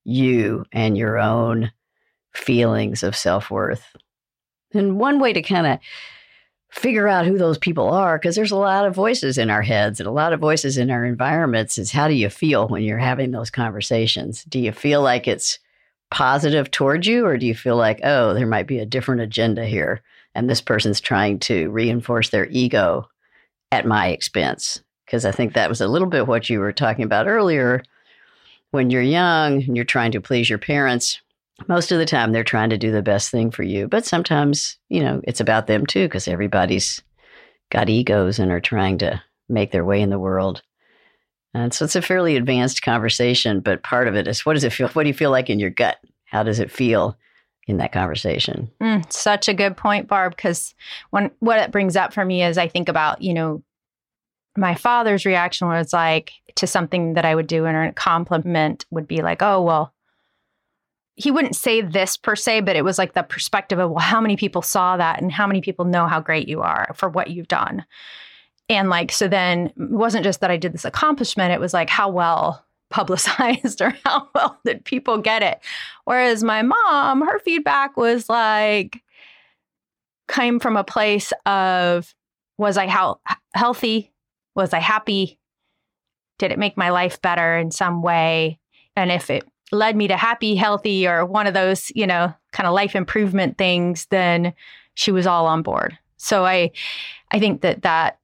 you 0.04 0.64
and 0.72 0.96
your 0.96 1.18
own 1.18 1.70
feelings 2.32 3.02
of 3.02 3.16
self-worth. 3.16 3.84
And 4.72 4.98
one 4.98 5.18
way 5.18 5.32
to 5.32 5.42
kind 5.42 5.66
of 5.66 5.78
figure 6.70 7.08
out 7.08 7.26
who 7.26 7.36
those 7.36 7.58
people 7.58 7.88
are 7.88 8.16
because 8.16 8.36
there's 8.36 8.52
a 8.52 8.56
lot 8.56 8.86
of 8.86 8.94
voices 8.94 9.38
in 9.38 9.50
our 9.50 9.62
heads 9.62 9.98
and 9.98 10.06
a 10.06 10.12
lot 10.12 10.32
of 10.32 10.40
voices 10.40 10.78
in 10.78 10.90
our 10.90 11.04
environments 11.04 11.78
is 11.78 11.90
how 11.90 12.06
do 12.06 12.14
you 12.14 12.30
feel 12.30 12.68
when 12.68 12.82
you're 12.82 12.98
having 12.98 13.32
those 13.32 13.50
conversations? 13.50 14.44
Do 14.44 14.60
you 14.60 14.70
feel 14.70 15.02
like 15.02 15.26
it's 15.26 15.58
positive 16.10 16.70
towards 16.70 17.06
you 17.06 17.26
or 17.26 17.36
do 17.36 17.46
you 17.46 17.54
feel 17.54 17.76
like 17.76 18.00
oh 18.02 18.34
there 18.34 18.46
might 18.46 18.66
be 18.66 18.78
a 18.78 18.86
different 18.86 19.20
agenda 19.20 19.64
here 19.64 20.00
and 20.34 20.48
this 20.48 20.60
person's 20.60 21.00
trying 21.00 21.38
to 21.38 21.70
reinforce 21.70 22.30
their 22.30 22.46
ego 22.46 23.08
at 23.72 23.86
my 23.86 24.08
expense? 24.08 24.80
Because 25.06 25.24
i 25.24 25.32
think 25.32 25.54
that 25.54 25.68
was 25.68 25.80
a 25.80 25.88
little 25.88 26.08
bit 26.08 26.28
what 26.28 26.48
you 26.48 26.60
were 26.60 26.72
talking 26.72 27.04
about 27.04 27.26
earlier. 27.26 27.82
When 28.70 28.90
you're 28.90 29.02
young 29.02 29.64
and 29.64 29.74
you're 29.74 29.84
trying 29.84 30.12
to 30.12 30.20
please 30.20 30.48
your 30.48 30.58
parents 30.58 31.20
most 31.68 31.92
of 31.92 31.98
the 31.98 32.06
time 32.06 32.32
they're 32.32 32.44
trying 32.44 32.70
to 32.70 32.78
do 32.78 32.90
the 32.90 33.02
best 33.02 33.30
thing 33.30 33.50
for 33.50 33.62
you 33.62 33.86
but 33.86 34.04
sometimes 34.04 34.78
you 34.88 35.02
know 35.02 35.20
it's 35.24 35.40
about 35.40 35.66
them 35.66 35.86
too 35.86 36.06
because 36.06 36.28
everybody's 36.28 37.02
got 37.70 37.88
egos 37.88 38.38
and 38.38 38.50
are 38.50 38.60
trying 38.60 38.98
to 38.98 39.22
make 39.48 39.72
their 39.72 39.84
way 39.84 40.00
in 40.00 40.10
the 40.10 40.18
world. 40.18 40.62
And 41.54 41.74
so 41.74 41.84
it's 41.84 41.96
a 41.96 42.02
fairly 42.02 42.36
advanced 42.36 42.82
conversation 42.82 43.60
but 43.60 43.82
part 43.82 44.06
of 44.06 44.14
it 44.14 44.28
is 44.28 44.44
what 44.44 44.54
does 44.54 44.64
it 44.64 44.72
feel 44.72 44.88
what 44.88 45.02
do 45.02 45.08
you 45.08 45.14
feel 45.14 45.30
like 45.30 45.50
in 45.50 45.58
your 45.58 45.70
gut? 45.70 45.98
How 46.26 46.42
does 46.42 46.60
it 46.60 46.70
feel 46.70 47.16
in 47.66 47.78
that 47.78 47.92
conversation? 47.92 48.70
Mm, 48.80 49.10
such 49.12 49.48
a 49.48 49.54
good 49.54 49.76
point, 49.76 50.06
Barb, 50.06 50.36
because 50.36 50.74
when 51.10 51.30
what 51.40 51.58
it 51.58 51.72
brings 51.72 51.96
up 51.96 52.12
for 52.12 52.24
me 52.24 52.44
is 52.44 52.56
I 52.56 52.68
think 52.68 52.88
about, 52.88 53.22
you 53.22 53.34
know, 53.34 53.62
my 54.56 54.74
father's 54.74 55.26
reaction 55.26 55.68
was 55.68 55.92
like 55.92 56.32
to 56.56 56.66
something 56.66 57.14
that 57.14 57.24
I 57.24 57.34
would 57.34 57.46
do 57.46 57.66
and 57.66 57.76
a 57.76 57.92
compliment 57.92 58.84
would 58.90 59.08
be 59.08 59.22
like, 59.22 59.42
oh, 59.42 59.62
well, 59.62 59.92
he 61.20 61.30
wouldn't 61.30 61.56
say 61.56 61.82
this 61.82 62.16
per 62.16 62.34
se, 62.34 62.60
but 62.60 62.76
it 62.76 62.84
was 62.84 62.96
like 62.96 63.12
the 63.12 63.22
perspective 63.22 63.78
of, 63.78 63.90
well, 63.90 63.98
how 63.98 64.20
many 64.20 64.36
people 64.36 64.62
saw 64.62 64.96
that 64.96 65.20
and 65.20 65.30
how 65.30 65.46
many 65.46 65.60
people 65.60 65.84
know 65.84 66.06
how 66.06 66.20
great 66.20 66.48
you 66.48 66.62
are 66.62 66.92
for 66.94 67.08
what 67.08 67.28
you've 67.30 67.48
done. 67.48 67.84
And 68.70 68.88
like, 68.88 69.12
so 69.12 69.28
then 69.28 69.66
it 69.66 69.72
wasn't 69.90 70.24
just 70.24 70.40
that 70.40 70.50
I 70.50 70.56
did 70.56 70.72
this 70.72 70.84
accomplishment, 70.84 71.52
it 71.52 71.60
was 71.60 71.74
like 71.74 71.90
how 71.90 72.08
well 72.08 72.64
publicized 72.90 73.82
or 73.82 73.94
how 74.04 74.28
well 74.34 74.58
did 74.64 74.84
people 74.84 75.18
get 75.18 75.42
it. 75.42 75.60
Whereas 76.04 76.42
my 76.42 76.62
mom, 76.62 77.20
her 77.20 77.38
feedback 77.40 77.96
was 77.96 78.28
like, 78.28 79.02
came 80.26 80.58
from 80.58 80.76
a 80.76 80.84
place 80.84 81.32
of, 81.44 82.14
was 82.56 82.76
I 82.76 82.86
how 82.86 83.20
healthy? 83.54 84.12
Was 84.54 84.72
I 84.72 84.78
happy? 84.78 85.38
Did 86.38 86.52
it 86.52 86.58
make 86.58 86.76
my 86.76 86.90
life 86.90 87.20
better 87.20 87.58
in 87.58 87.70
some 87.70 88.02
way? 88.02 88.58
And 88.96 89.10
if 89.12 89.30
it 89.30 89.44
led 89.72 89.96
me 89.96 90.08
to 90.08 90.16
happy, 90.16 90.54
healthy, 90.54 91.06
or 91.06 91.24
one 91.24 91.46
of 91.46 91.54
those, 91.54 91.90
you 91.94 92.06
know, 92.06 92.32
kind 92.52 92.66
of 92.66 92.74
life 92.74 92.94
improvement 92.94 93.58
things, 93.58 94.06
then 94.06 94.52
she 94.94 95.12
was 95.12 95.26
all 95.26 95.46
on 95.46 95.62
board. 95.62 95.96
So 96.16 96.44
I, 96.44 96.72
I 97.32 97.38
think 97.38 97.62
that 97.62 97.82
that 97.82 98.20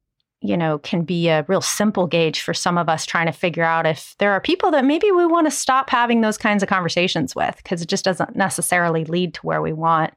you 0.46 0.56
know, 0.56 0.78
can 0.78 1.02
be 1.02 1.28
a 1.28 1.44
real 1.48 1.60
simple 1.60 2.06
gauge 2.06 2.40
for 2.40 2.54
some 2.54 2.78
of 2.78 2.88
us 2.88 3.04
trying 3.04 3.26
to 3.26 3.32
figure 3.32 3.64
out 3.64 3.86
if 3.86 4.14
there 4.18 4.32
are 4.32 4.40
people 4.40 4.70
that 4.70 4.84
maybe 4.84 5.10
we 5.10 5.26
want 5.26 5.46
to 5.46 5.50
stop 5.50 5.90
having 5.90 6.20
those 6.20 6.38
kinds 6.38 6.62
of 6.62 6.68
conversations 6.68 7.34
with 7.34 7.56
because 7.56 7.82
it 7.82 7.88
just 7.88 8.04
doesn't 8.04 8.36
necessarily 8.36 9.04
lead 9.04 9.34
to 9.34 9.40
where 9.40 9.62
we 9.62 9.72
want. 9.72 10.14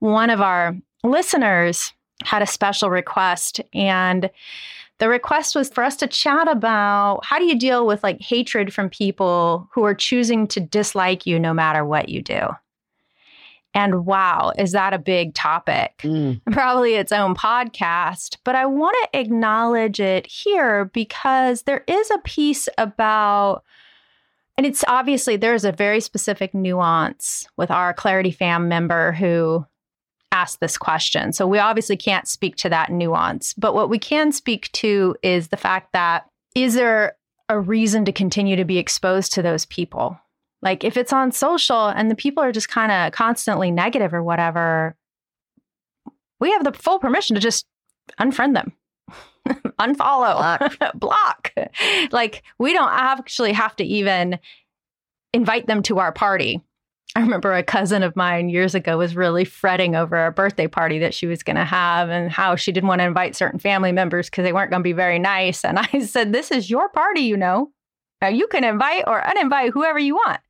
One 0.00 0.28
of 0.28 0.40
our 0.40 0.76
listeners 1.02 1.92
had 2.24 2.42
a 2.42 2.46
special 2.46 2.90
request 2.90 3.60
and 3.72 4.30
the 4.98 5.08
request 5.08 5.56
was 5.56 5.68
for 5.68 5.82
us 5.82 5.96
to 5.96 6.06
chat 6.06 6.48
about 6.48 7.24
how 7.24 7.38
do 7.38 7.44
you 7.44 7.58
deal 7.58 7.86
with 7.86 8.02
like 8.02 8.20
hatred 8.20 8.72
from 8.72 8.88
people 8.88 9.68
who 9.72 9.84
are 9.84 9.94
choosing 9.94 10.46
to 10.48 10.60
dislike 10.60 11.26
you 11.26 11.38
no 11.38 11.52
matter 11.52 11.84
what 11.84 12.08
you 12.08 12.22
do. 12.22 12.48
And 13.76 14.06
wow, 14.06 14.52
is 14.56 14.70
that 14.70 14.94
a 14.94 14.98
big 14.98 15.34
topic? 15.34 15.98
Mm. 16.02 16.40
Probably 16.52 16.94
its 16.94 17.10
own 17.10 17.34
podcast, 17.34 18.36
but 18.44 18.54
I 18.54 18.66
want 18.66 18.96
to 19.02 19.18
acknowledge 19.18 19.98
it 19.98 20.26
here 20.26 20.84
because 20.86 21.62
there 21.62 21.82
is 21.88 22.08
a 22.12 22.18
piece 22.18 22.68
about, 22.78 23.64
and 24.56 24.64
it's 24.64 24.84
obviously 24.86 25.36
there's 25.36 25.64
a 25.64 25.72
very 25.72 26.00
specific 26.00 26.54
nuance 26.54 27.48
with 27.56 27.72
our 27.72 27.92
Clarity 27.92 28.30
Fam 28.30 28.68
member 28.68 29.10
who 29.10 29.66
asked 30.34 30.58
this 30.58 30.76
question. 30.76 31.32
So 31.32 31.46
we 31.46 31.58
obviously 31.58 31.96
can't 31.96 32.26
speak 32.26 32.56
to 32.56 32.68
that 32.68 32.90
nuance, 32.90 33.54
but 33.54 33.72
what 33.72 33.88
we 33.88 33.98
can 33.98 34.32
speak 34.32 34.70
to 34.72 35.14
is 35.22 35.48
the 35.48 35.56
fact 35.56 35.92
that 35.92 36.26
is 36.56 36.74
there 36.74 37.16
a 37.48 37.58
reason 37.60 38.04
to 38.04 38.12
continue 38.12 38.56
to 38.56 38.64
be 38.64 38.78
exposed 38.78 39.32
to 39.34 39.42
those 39.42 39.64
people? 39.64 40.18
Like 40.60 40.82
if 40.82 40.96
it's 40.96 41.12
on 41.12 41.30
social 41.30 41.88
and 41.88 42.10
the 42.10 42.16
people 42.16 42.42
are 42.42 42.52
just 42.52 42.68
kind 42.68 42.90
of 42.90 43.12
constantly 43.12 43.70
negative 43.70 44.12
or 44.12 44.24
whatever, 44.24 44.96
we 46.40 46.50
have 46.50 46.64
the 46.64 46.72
full 46.72 46.98
permission 46.98 47.34
to 47.34 47.40
just 47.40 47.64
unfriend 48.18 48.54
them. 48.54 48.72
unfollow, 49.78 50.58
block. 50.58 50.94
block. 50.98 51.52
Like 52.10 52.42
we 52.58 52.72
don't 52.72 52.92
actually 52.92 53.52
have 53.52 53.76
to 53.76 53.84
even 53.84 54.40
invite 55.32 55.66
them 55.66 55.82
to 55.84 56.00
our 56.00 56.12
party. 56.12 56.60
I 57.16 57.20
remember 57.20 57.52
a 57.52 57.62
cousin 57.62 58.02
of 58.02 58.16
mine 58.16 58.48
years 58.48 58.74
ago 58.74 58.98
was 58.98 59.14
really 59.14 59.44
fretting 59.44 59.94
over 59.94 60.26
a 60.26 60.32
birthday 60.32 60.66
party 60.66 60.98
that 60.98 61.14
she 61.14 61.26
was 61.26 61.44
going 61.44 61.56
to 61.56 61.64
have 61.64 62.08
and 62.08 62.30
how 62.30 62.56
she 62.56 62.72
didn't 62.72 62.88
want 62.88 63.00
to 63.00 63.06
invite 63.06 63.36
certain 63.36 63.60
family 63.60 63.92
members 63.92 64.28
because 64.28 64.42
they 64.42 64.52
weren't 64.52 64.70
going 64.70 64.80
to 64.80 64.84
be 64.84 64.92
very 64.92 65.20
nice. 65.20 65.64
And 65.64 65.78
I 65.78 66.00
said, 66.04 66.32
This 66.32 66.50
is 66.50 66.68
your 66.68 66.88
party, 66.88 67.20
you 67.20 67.36
know. 67.36 67.70
Now 68.20 68.28
you 68.28 68.48
can 68.48 68.64
invite 68.64 69.04
or 69.06 69.20
uninvite 69.22 69.70
whoever 69.72 69.98
you 69.98 70.16
want. 70.16 70.40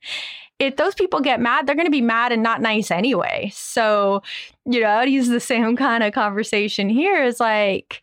If 0.58 0.76
those 0.76 0.94
people 0.94 1.20
get 1.20 1.40
mad, 1.40 1.66
they're 1.66 1.74
going 1.74 1.86
to 1.86 1.90
be 1.90 2.00
mad 2.00 2.32
and 2.32 2.42
not 2.42 2.62
nice 2.62 2.90
anyway. 2.90 3.50
So, 3.52 4.22
you 4.64 4.80
know, 4.80 4.88
I'd 4.88 5.10
use 5.10 5.28
the 5.28 5.40
same 5.40 5.76
kind 5.76 6.02
of 6.02 6.14
conversation 6.14 6.88
here 6.88 7.24
is 7.24 7.40
like, 7.40 8.02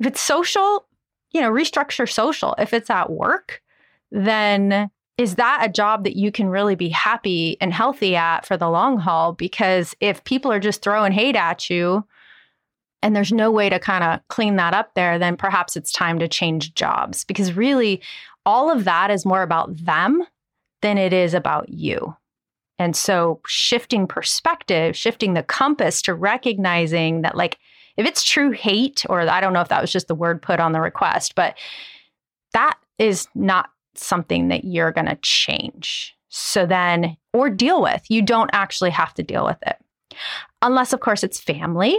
if 0.00 0.06
it's 0.08 0.20
social, 0.20 0.86
you 1.30 1.40
know, 1.40 1.50
restructure 1.50 2.10
social. 2.10 2.56
If 2.58 2.72
it's 2.72 2.90
at 2.90 3.10
work, 3.10 3.62
then 4.10 4.90
is 5.16 5.36
that 5.36 5.60
a 5.64 5.72
job 5.72 6.04
that 6.04 6.16
you 6.16 6.32
can 6.32 6.48
really 6.48 6.74
be 6.74 6.88
happy 6.88 7.56
and 7.60 7.72
healthy 7.72 8.16
at 8.16 8.44
for 8.44 8.56
the 8.56 8.68
long 8.68 8.98
haul? 8.98 9.32
Because 9.32 9.94
if 10.00 10.24
people 10.24 10.50
are 10.50 10.60
just 10.60 10.82
throwing 10.82 11.12
hate 11.12 11.36
at 11.36 11.70
you, 11.70 12.04
and 13.02 13.14
there's 13.14 13.32
no 13.32 13.50
way 13.50 13.68
to 13.68 13.78
kind 13.78 14.02
of 14.02 14.26
clean 14.28 14.56
that 14.56 14.72
up 14.72 14.94
there, 14.94 15.18
then 15.18 15.36
perhaps 15.36 15.76
it's 15.76 15.92
time 15.92 16.18
to 16.18 16.26
change 16.26 16.74
jobs. 16.74 17.22
Because 17.22 17.52
really, 17.52 18.00
all 18.46 18.70
of 18.70 18.84
that 18.84 19.10
is 19.10 19.26
more 19.26 19.42
about 19.42 19.76
them 19.76 20.24
than 20.80 20.96
it 20.98 21.12
is 21.12 21.34
about 21.34 21.68
you. 21.68 22.16
And 22.78 22.96
so 22.96 23.40
shifting 23.46 24.06
perspective, 24.06 24.96
shifting 24.96 25.34
the 25.34 25.42
compass 25.42 26.02
to 26.02 26.14
recognizing 26.14 27.22
that, 27.22 27.36
like, 27.36 27.58
if 27.96 28.06
it's 28.06 28.24
true 28.24 28.50
hate, 28.50 29.04
or 29.08 29.20
I 29.20 29.40
don't 29.40 29.52
know 29.52 29.60
if 29.60 29.68
that 29.68 29.80
was 29.80 29.92
just 29.92 30.08
the 30.08 30.14
word 30.14 30.42
put 30.42 30.58
on 30.58 30.72
the 30.72 30.80
request, 30.80 31.34
but 31.36 31.56
that 32.52 32.76
is 32.98 33.28
not 33.34 33.70
something 33.98 34.48
that 34.48 34.64
you're 34.64 34.92
going 34.92 35.06
to 35.06 35.18
change. 35.22 36.16
So 36.28 36.66
then, 36.66 37.16
or 37.32 37.48
deal 37.50 37.80
with, 37.80 38.02
you 38.08 38.22
don't 38.22 38.50
actually 38.52 38.90
have 38.90 39.14
to 39.14 39.22
deal 39.22 39.44
with 39.44 39.58
it. 39.66 39.76
Unless, 40.62 40.92
of 40.92 41.00
course, 41.00 41.22
it's 41.22 41.40
family. 41.40 41.98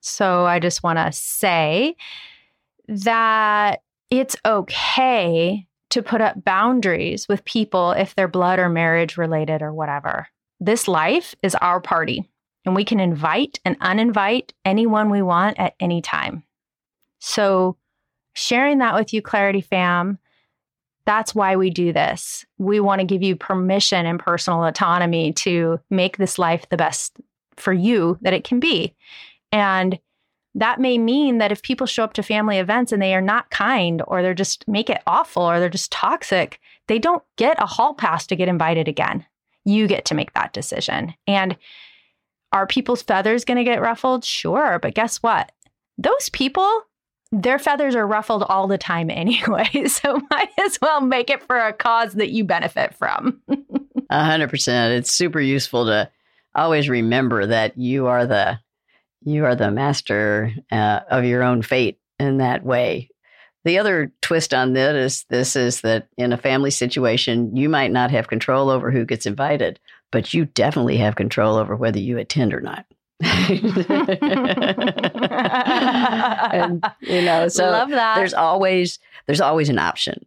So 0.00 0.46
I 0.46 0.58
just 0.58 0.82
want 0.82 0.98
to 0.98 1.12
say 1.12 1.96
that 2.88 3.82
it's 4.10 4.36
okay 4.44 5.66
to 5.90 6.02
put 6.02 6.20
up 6.20 6.44
boundaries 6.44 7.28
with 7.28 7.44
people 7.44 7.92
if 7.92 8.14
they're 8.14 8.28
blood 8.28 8.58
or 8.58 8.68
marriage 8.68 9.16
related 9.16 9.62
or 9.62 9.72
whatever. 9.72 10.28
This 10.60 10.88
life 10.88 11.34
is 11.42 11.54
our 11.56 11.80
party, 11.80 12.28
and 12.64 12.74
we 12.74 12.84
can 12.84 13.00
invite 13.00 13.60
and 13.64 13.78
uninvite 13.80 14.52
anyone 14.64 15.10
we 15.10 15.22
want 15.22 15.58
at 15.58 15.74
any 15.80 16.00
time. 16.00 16.42
So 17.18 17.76
sharing 18.34 18.78
that 18.78 18.94
with 18.94 19.12
you, 19.12 19.22
Clarity 19.22 19.60
Fam. 19.60 20.18
That's 21.06 21.34
why 21.34 21.56
we 21.56 21.70
do 21.70 21.92
this. 21.92 22.44
We 22.58 22.80
want 22.80 23.00
to 23.00 23.06
give 23.06 23.22
you 23.22 23.36
permission 23.36 24.04
and 24.06 24.18
personal 24.18 24.64
autonomy 24.64 25.32
to 25.34 25.80
make 25.88 26.18
this 26.18 26.38
life 26.38 26.68
the 26.68 26.76
best 26.76 27.16
for 27.56 27.72
you 27.72 28.18
that 28.20 28.34
it 28.34 28.44
can 28.44 28.60
be. 28.60 28.94
And 29.52 29.98
that 30.56 30.80
may 30.80 30.98
mean 30.98 31.38
that 31.38 31.52
if 31.52 31.62
people 31.62 31.86
show 31.86 32.02
up 32.02 32.14
to 32.14 32.22
family 32.22 32.58
events 32.58 32.90
and 32.90 33.00
they 33.00 33.14
are 33.14 33.20
not 33.20 33.50
kind 33.50 34.02
or 34.06 34.22
they're 34.22 34.34
just 34.34 34.66
make 34.66 34.90
it 34.90 35.02
awful 35.06 35.42
or 35.42 35.60
they're 35.60 35.68
just 35.68 35.92
toxic, 35.92 36.60
they 36.88 36.98
don't 36.98 37.22
get 37.36 37.62
a 37.62 37.66
hall 37.66 37.94
pass 37.94 38.26
to 38.26 38.36
get 38.36 38.48
invited 38.48 38.88
again. 38.88 39.24
You 39.64 39.86
get 39.86 40.06
to 40.06 40.14
make 40.14 40.32
that 40.32 40.52
decision. 40.52 41.14
And 41.26 41.56
are 42.52 42.66
people's 42.66 43.02
feathers 43.02 43.44
going 43.44 43.58
to 43.58 43.64
get 43.64 43.82
ruffled? 43.82 44.24
Sure. 44.24 44.78
But 44.78 44.94
guess 44.94 45.22
what? 45.22 45.52
Those 45.98 46.30
people, 46.30 46.82
their 47.42 47.58
feathers 47.58 47.94
are 47.94 48.06
ruffled 48.06 48.42
all 48.44 48.66
the 48.66 48.78
time 48.78 49.10
anyway. 49.10 49.68
So 49.86 50.20
might 50.30 50.50
as 50.60 50.78
well 50.80 51.00
make 51.00 51.30
it 51.30 51.42
for 51.42 51.58
a 51.58 51.72
cause 51.72 52.14
that 52.14 52.30
you 52.30 52.44
benefit 52.44 52.94
from. 52.94 53.40
A 54.10 54.24
hundred 54.24 54.50
percent. 54.50 54.94
It's 54.94 55.12
super 55.12 55.40
useful 55.40 55.86
to 55.86 56.10
always 56.54 56.88
remember 56.88 57.46
that 57.46 57.76
you 57.76 58.06
are 58.06 58.26
the 58.26 58.60
you 59.24 59.44
are 59.44 59.56
the 59.56 59.70
master 59.70 60.52
uh, 60.70 61.00
of 61.10 61.24
your 61.24 61.42
own 61.42 61.62
fate 61.62 61.98
in 62.18 62.38
that 62.38 62.64
way. 62.64 63.10
The 63.64 63.78
other 63.78 64.12
twist 64.22 64.54
on 64.54 64.74
this 64.74 64.94
is 64.94 65.24
this 65.28 65.56
is 65.56 65.80
that 65.80 66.08
in 66.16 66.32
a 66.32 66.38
family 66.38 66.70
situation, 66.70 67.56
you 67.56 67.68
might 67.68 67.90
not 67.90 68.10
have 68.12 68.28
control 68.28 68.70
over 68.70 68.90
who 68.92 69.04
gets 69.04 69.26
invited, 69.26 69.80
but 70.12 70.32
you 70.32 70.44
definitely 70.44 70.98
have 70.98 71.16
control 71.16 71.56
over 71.56 71.74
whether 71.74 71.98
you 71.98 72.18
attend 72.18 72.54
or 72.54 72.60
not. 72.60 72.86
and, 76.52 76.84
you 77.00 77.22
know, 77.22 77.48
so 77.48 77.70
Love 77.70 77.90
that. 77.90 78.16
there's 78.16 78.34
always 78.34 78.98
there's 79.26 79.40
always 79.40 79.68
an 79.68 79.78
option. 79.78 80.24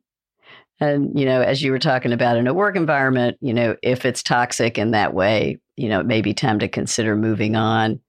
And 0.80 1.18
you 1.20 1.26
know, 1.26 1.42
as 1.42 1.62
you 1.62 1.72
were 1.72 1.80
talking 1.80 2.14
about 2.14 2.38
in 2.38 2.48
a 2.48 2.54
work 2.54 2.76
environment, 2.76 3.38
you 3.42 3.54
know, 3.54 3.76
if 3.84 4.06
it's 4.06 4.24
toxic 4.24 4.78
in 4.78 4.92
that 4.92 5.14
way, 5.14 5.58
you 5.76 5.90
know, 5.90 6.00
it 6.00 6.06
may 6.06 6.22
be 6.22 6.34
time 6.34 6.60
to 6.60 6.68
consider 6.68 7.16
moving 7.16 7.56
on. 7.56 8.00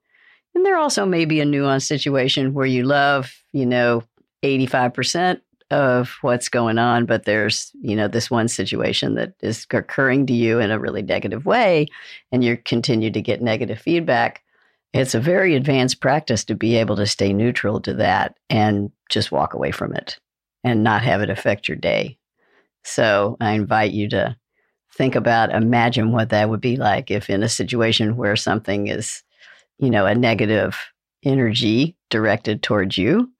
And 0.55 0.67
there 0.67 0.77
also 0.77 1.07
may 1.07 1.25
be 1.25 1.41
a 1.41 1.45
nuanced 1.45 1.87
situation 1.87 2.55
where 2.55 2.67
you 2.67 2.85
love, 2.85 3.33
you 3.53 3.67
know, 3.67 4.03
85% 4.43 5.41
of 5.71 6.17
what's 6.23 6.49
going 6.49 6.79
on, 6.79 7.07
but 7.07 7.25
there's, 7.25 7.71
you 7.81 7.95
know, 7.95 8.09
this 8.09 8.31
one 8.31 8.49
situation 8.49 9.15
that 9.15 9.35
is 9.41 9.67
occurring 9.71 10.27
to 10.27 10.33
you 10.33 10.59
in 10.59 10.71
a 10.71 10.79
really 10.79 11.03
negative 11.03 11.47
way, 11.47 11.87
and 12.33 12.43
you 12.43 12.57
continue 12.57 13.11
to 13.11 13.21
get 13.21 13.41
negative 13.41 13.79
feedback. 13.79 14.43
It's 14.93 15.15
a 15.15 15.21
very 15.21 15.55
advanced 15.55 16.01
practice 16.01 16.45
to 16.47 16.55
be 16.55 16.77
able 16.77 16.97
to 16.97 17.07
stay 17.07 17.33
neutral 17.33 17.81
to 17.83 17.95
that 17.95 18.37
and 18.49 18.91
just 19.09 19.31
walk 19.31 19.55
away 19.55 19.71
from 19.71 19.95
it 19.95 20.19
and 20.65 20.83
not 20.83 21.03
have 21.03 21.23
it 21.23 21.31
affect 21.31 21.69
your 21.69 21.77
day. 21.77 22.19
So 22.85 23.37
I 23.41 23.53
invite 23.53 23.93
you 23.93 24.09
to 24.11 24.37
think 24.95 25.15
about, 25.15 25.55
imagine 25.55 26.13
what 26.13 26.31
that 26.31 26.49
would 26.49 26.61
be 26.61 26.77
like 26.77 27.11
if 27.11 27.31
in 27.31 27.43
a 27.43 27.49
situation 27.49 28.17
where 28.17 28.37
something 28.37 28.89
is, 28.89 29.23
you 29.79 29.91
know, 29.91 30.07
a 30.07 30.15
negative 30.15 30.77
energy 31.23 31.97
directed 32.09 32.63
towards 32.63 32.99
you, 32.99 33.31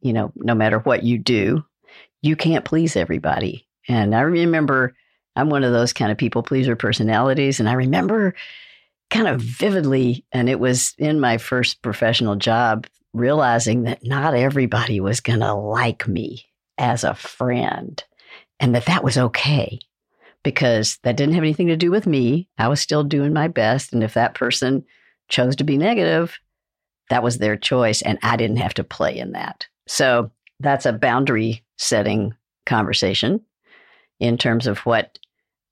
you 0.00 0.12
know, 0.12 0.32
no 0.36 0.54
matter 0.54 0.78
what 0.80 1.02
you 1.02 1.16
do, 1.18 1.64
you 2.22 2.36
can't 2.36 2.64
please 2.64 2.96
everybody. 2.96 3.66
And 3.88 4.14
I 4.14 4.20
remember 4.20 4.94
I'm 5.36 5.48
one 5.48 5.64
of 5.64 5.72
those 5.72 5.92
kind 5.92 6.12
of 6.12 6.18
people 6.18 6.42
pleaser 6.42 6.76
personalities. 6.76 7.60
And 7.60 7.68
I 7.68 7.72
remember 7.72 8.34
kind 9.10 9.28
of 9.28 9.40
vividly, 9.40 10.24
and 10.32 10.48
it 10.48 10.60
was 10.60 10.94
in 10.98 11.20
my 11.20 11.38
first 11.38 11.82
professional 11.82 12.36
job, 12.36 12.86
realizing 13.12 13.82
that 13.82 14.04
not 14.04 14.34
everybody 14.34 15.00
was 15.00 15.20
going 15.20 15.40
to 15.40 15.52
like 15.52 16.06
me 16.06 16.46
as 16.78 17.04
a 17.04 17.14
friend 17.14 18.02
and 18.60 18.74
that 18.74 18.86
that 18.86 19.04
was 19.04 19.18
okay 19.18 19.78
because 20.42 20.98
that 21.02 21.16
didn't 21.16 21.34
have 21.34 21.42
anything 21.42 21.66
to 21.66 21.76
do 21.76 21.90
with 21.90 22.06
me. 22.06 22.48
I 22.56 22.68
was 22.68 22.80
still 22.80 23.04
doing 23.04 23.32
my 23.32 23.48
best. 23.48 23.92
And 23.92 24.02
if 24.02 24.14
that 24.14 24.34
person 24.34 24.84
chose 25.28 25.56
to 25.56 25.64
be 25.64 25.76
negative, 25.76 26.38
that 27.10 27.22
was 27.22 27.38
their 27.38 27.56
choice. 27.56 28.00
And 28.02 28.18
I 28.22 28.36
didn't 28.36 28.56
have 28.56 28.74
to 28.74 28.84
play 28.84 29.18
in 29.18 29.32
that. 29.32 29.66
So 29.86 30.30
that's 30.60 30.86
a 30.86 30.92
boundary 30.92 31.64
setting 31.76 32.34
conversation 32.64 33.40
in 34.20 34.38
terms 34.38 34.66
of 34.66 34.78
what 34.80 35.18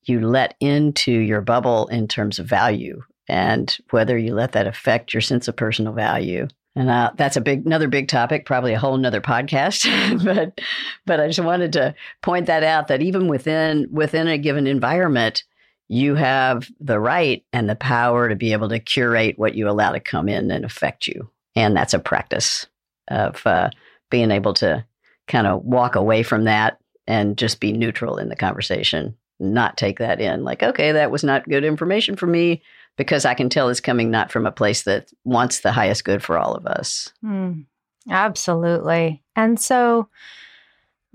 you 0.04 0.26
let 0.26 0.54
into 0.60 1.12
your 1.12 1.40
bubble 1.40 1.86
in 1.88 2.08
terms 2.08 2.38
of 2.38 2.46
value 2.46 3.02
and 3.28 3.76
whether 3.90 4.16
you 4.16 4.34
let 4.34 4.52
that 4.52 4.66
affect 4.66 5.12
your 5.12 5.20
sense 5.20 5.48
of 5.48 5.56
personal 5.56 5.92
value. 5.92 6.48
And 6.74 6.90
uh, 6.90 7.10
that's 7.16 7.36
a 7.36 7.40
big, 7.40 7.66
another 7.66 7.88
big 7.88 8.08
topic, 8.08 8.46
probably 8.46 8.72
a 8.72 8.78
whole 8.78 8.96
nother 8.96 9.20
podcast. 9.20 9.84
but, 10.24 10.60
but 11.06 11.20
I 11.20 11.26
just 11.26 11.40
wanted 11.40 11.72
to 11.74 11.94
point 12.22 12.46
that 12.46 12.62
out 12.62 12.88
that 12.88 13.02
even 13.02 13.26
within 13.26 13.88
within 13.90 14.28
a 14.28 14.38
given 14.38 14.66
environment, 14.66 15.42
you 15.88 16.14
have 16.14 16.68
the 16.80 17.00
right 17.00 17.44
and 17.52 17.68
the 17.68 17.74
power 17.74 18.28
to 18.28 18.36
be 18.36 18.52
able 18.52 18.68
to 18.68 18.78
curate 18.78 19.38
what 19.38 19.54
you 19.54 19.68
allow 19.68 19.90
to 19.90 20.00
come 20.00 20.28
in 20.28 20.50
and 20.50 20.64
affect 20.64 21.06
you. 21.06 21.28
And 21.56 21.76
that's 21.76 21.94
a 21.94 21.98
practice 21.98 22.66
of 23.08 23.44
uh, 23.46 23.70
being 24.10 24.30
able 24.30 24.54
to 24.54 24.84
kind 25.26 25.46
of 25.46 25.64
walk 25.64 25.96
away 25.96 26.22
from 26.22 26.44
that 26.44 26.78
and 27.06 27.36
just 27.36 27.58
be 27.58 27.72
neutral 27.72 28.18
in 28.18 28.28
the 28.28 28.36
conversation, 28.36 29.16
not 29.40 29.76
take 29.76 29.98
that 29.98 30.20
in 30.20 30.44
like, 30.44 30.62
okay, 30.62 30.92
that 30.92 31.10
was 31.10 31.24
not 31.24 31.48
good 31.48 31.64
information 31.64 32.16
for 32.16 32.26
me 32.26 32.62
because 32.98 33.24
I 33.24 33.32
can 33.32 33.48
tell 33.48 33.70
it's 33.70 33.80
coming 33.80 34.10
not 34.10 34.30
from 34.30 34.44
a 34.44 34.52
place 34.52 34.82
that 34.82 35.10
wants 35.24 35.60
the 35.60 35.72
highest 35.72 36.04
good 36.04 36.22
for 36.22 36.36
all 36.36 36.54
of 36.54 36.66
us. 36.66 37.10
Mm, 37.24 37.64
absolutely. 38.10 39.22
And 39.34 39.58
so 39.58 40.08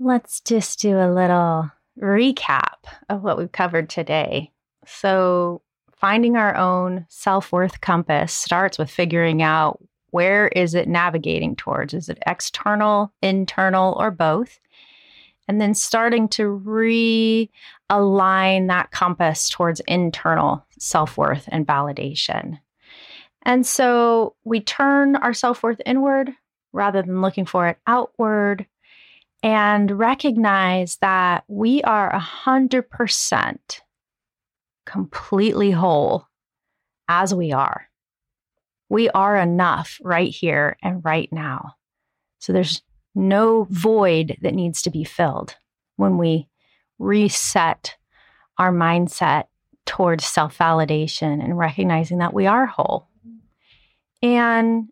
let's 0.00 0.40
just 0.40 0.80
do 0.80 0.98
a 0.98 1.12
little 1.12 1.70
recap 2.00 2.86
of 3.08 3.22
what 3.22 3.38
we've 3.38 3.52
covered 3.52 3.88
today. 3.88 4.50
So, 4.86 5.62
finding 5.94 6.36
our 6.36 6.56
own 6.56 7.06
self 7.08 7.52
worth 7.52 7.80
compass 7.80 8.32
starts 8.32 8.78
with 8.78 8.90
figuring 8.90 9.42
out 9.42 9.78
where 10.10 10.48
is 10.48 10.74
it 10.74 10.88
navigating 10.88 11.56
towards? 11.56 11.94
Is 11.94 12.08
it 12.08 12.18
external, 12.26 13.12
internal, 13.22 13.94
or 13.98 14.10
both? 14.10 14.58
And 15.48 15.60
then 15.60 15.74
starting 15.74 16.28
to 16.30 16.46
realign 17.94 18.68
that 18.68 18.90
compass 18.90 19.48
towards 19.48 19.80
internal 19.80 20.64
self 20.78 21.16
worth 21.16 21.48
and 21.48 21.66
validation. 21.66 22.58
And 23.42 23.66
so 23.66 24.34
we 24.44 24.60
turn 24.60 25.16
our 25.16 25.34
self 25.34 25.62
worth 25.62 25.80
inward 25.84 26.30
rather 26.72 27.02
than 27.02 27.22
looking 27.22 27.46
for 27.46 27.68
it 27.68 27.78
outward 27.86 28.66
and 29.42 29.90
recognize 29.98 30.96
that 31.02 31.44
we 31.48 31.82
are 31.82 32.10
100% 32.12 33.56
completely 34.86 35.70
whole 35.70 36.26
as 37.08 37.34
we 37.34 37.52
are. 37.52 37.88
We 38.88 39.10
are 39.10 39.36
enough 39.36 40.00
right 40.02 40.30
here 40.30 40.76
and 40.82 41.04
right 41.04 41.28
now. 41.30 41.74
So 42.38 42.52
there's 42.52 42.82
no 43.14 43.66
void 43.70 44.38
that 44.42 44.54
needs 44.54 44.82
to 44.82 44.90
be 44.90 45.04
filled 45.04 45.56
when 45.96 46.16
we 46.18 46.48
reset 46.98 47.96
our 48.58 48.72
mindset 48.72 49.44
towards 49.86 50.24
self 50.24 50.56
validation 50.56 51.42
and 51.42 51.58
recognizing 51.58 52.18
that 52.18 52.34
we 52.34 52.46
are 52.46 52.66
whole. 52.66 53.08
And 54.22 54.88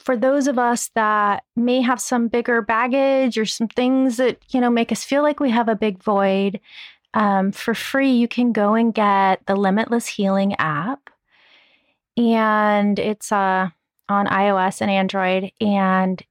for 0.00 0.16
those 0.16 0.46
of 0.46 0.58
us 0.58 0.90
that 0.94 1.44
may 1.54 1.80
have 1.82 2.00
some 2.00 2.28
bigger 2.28 2.62
baggage 2.62 3.38
or 3.38 3.46
some 3.46 3.68
things 3.68 4.16
that 4.16 4.38
you 4.48 4.60
know 4.60 4.70
make 4.70 4.90
us 4.90 5.04
feel 5.04 5.22
like 5.22 5.40
we 5.40 5.50
have 5.50 5.68
a 5.68 5.76
big 5.76 6.02
void 6.02 6.58
um, 7.14 7.52
for 7.52 7.74
free 7.74 8.12
you 8.12 8.26
can 8.26 8.52
go 8.52 8.74
and 8.74 8.94
get 8.94 9.44
the 9.46 9.54
limitless 9.54 10.06
healing 10.06 10.54
app 10.58 11.10
and 12.16 12.98
it's 12.98 13.30
uh, 13.30 13.68
on 14.08 14.26
ios 14.26 14.80
and 14.80 14.90
android 14.90 15.52
and 15.60 16.22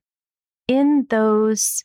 in 0.67 1.05
those 1.09 1.83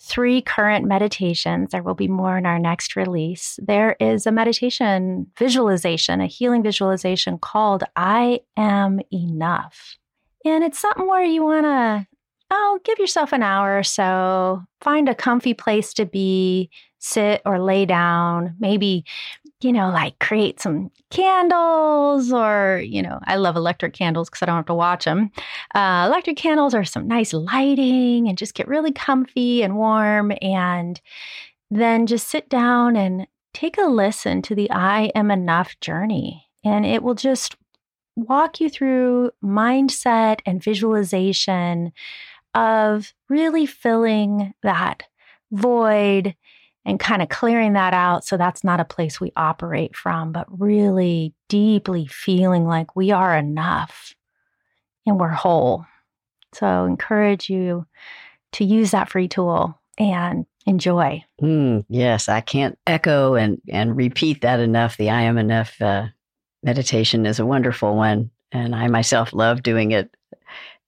three 0.00 0.40
current 0.40 0.86
meditations. 0.86 1.70
There 1.70 1.82
will 1.82 1.94
be 1.94 2.08
more 2.08 2.38
in 2.38 2.46
our 2.46 2.58
next 2.58 2.96
release. 2.96 3.58
There 3.62 3.96
is 4.00 4.26
a 4.26 4.32
meditation 4.32 5.26
visualization 5.36 6.20
a 6.20 6.26
healing 6.26 6.62
visualization 6.62 7.38
called 7.38 7.84
i 7.96 8.40
am 8.56 9.00
enough. 9.12 9.96
And 10.44 10.62
it's 10.62 10.78
something 10.78 11.06
where 11.06 11.24
you 11.24 11.44
want 11.44 11.66
to, 11.66 12.06
oh, 12.50 12.80
give 12.84 12.98
yourself 12.98 13.32
an 13.32 13.42
hour 13.42 13.76
or 13.76 13.82
so, 13.82 14.62
find 14.80 15.08
a 15.08 15.14
comfy 15.14 15.52
place 15.52 15.92
to 15.94 16.06
be, 16.06 16.70
sit 16.98 17.42
or 17.44 17.60
lay 17.60 17.84
down, 17.84 18.54
maybe, 18.58 19.04
you 19.60 19.72
know, 19.72 19.90
like 19.90 20.18
create 20.20 20.60
some 20.60 20.90
candles 21.10 22.32
or, 22.32 22.80
you 22.84 23.02
know, 23.02 23.18
I 23.24 23.36
love 23.36 23.56
electric 23.56 23.92
candles 23.92 24.28
because 24.28 24.42
I 24.42 24.46
don't 24.46 24.56
have 24.56 24.66
to 24.66 24.74
watch 24.74 25.04
them. 25.04 25.30
Uh, 25.74 26.04
electric 26.06 26.36
candles 26.36 26.74
are 26.74 26.84
some 26.84 27.08
nice 27.08 27.32
lighting 27.32 28.28
and 28.28 28.38
just 28.38 28.54
get 28.54 28.68
really 28.68 28.92
comfy 28.92 29.62
and 29.62 29.76
warm. 29.76 30.32
And 30.40 31.00
then 31.70 32.06
just 32.06 32.28
sit 32.28 32.48
down 32.48 32.96
and 32.96 33.26
take 33.52 33.78
a 33.78 33.86
listen 33.86 34.42
to 34.42 34.54
the 34.54 34.70
I 34.70 35.10
am 35.14 35.30
enough 35.30 35.78
journey. 35.80 36.46
And 36.64 36.86
it 36.86 37.02
will 37.02 37.14
just 37.14 37.56
walk 38.14 38.60
you 38.60 38.68
through 38.68 39.32
mindset 39.42 40.40
and 40.46 40.62
visualization 40.62 41.92
of 42.54 43.12
really 43.28 43.66
filling 43.66 44.54
that 44.62 45.04
void 45.50 46.34
and 46.88 46.98
kind 46.98 47.20
of 47.20 47.28
clearing 47.28 47.74
that 47.74 47.92
out 47.92 48.24
so 48.24 48.38
that's 48.38 48.64
not 48.64 48.80
a 48.80 48.84
place 48.84 49.20
we 49.20 49.30
operate 49.36 49.94
from, 49.94 50.32
but 50.32 50.46
really 50.48 51.34
deeply 51.46 52.06
feeling 52.06 52.64
like 52.64 52.96
we 52.96 53.10
are 53.10 53.36
enough 53.36 54.14
and 55.04 55.20
we're 55.20 55.28
whole. 55.28 55.84
So, 56.54 56.86
encourage 56.86 57.50
you 57.50 57.86
to 58.52 58.64
use 58.64 58.92
that 58.92 59.10
free 59.10 59.28
tool 59.28 59.78
and 59.98 60.46
enjoy. 60.64 61.22
Mm, 61.42 61.84
yes, 61.90 62.26
I 62.26 62.40
can't 62.40 62.78
echo 62.86 63.34
and, 63.34 63.60
and 63.68 63.94
repeat 63.94 64.40
that 64.40 64.58
enough. 64.58 64.96
The 64.96 65.10
I 65.10 65.22
am 65.22 65.36
enough 65.36 65.80
uh, 65.82 66.06
meditation 66.62 67.26
is 67.26 67.38
a 67.38 67.44
wonderful 67.44 67.96
one. 67.96 68.30
And 68.50 68.74
I 68.74 68.88
myself 68.88 69.34
love 69.34 69.62
doing 69.62 69.90
it. 69.90 70.10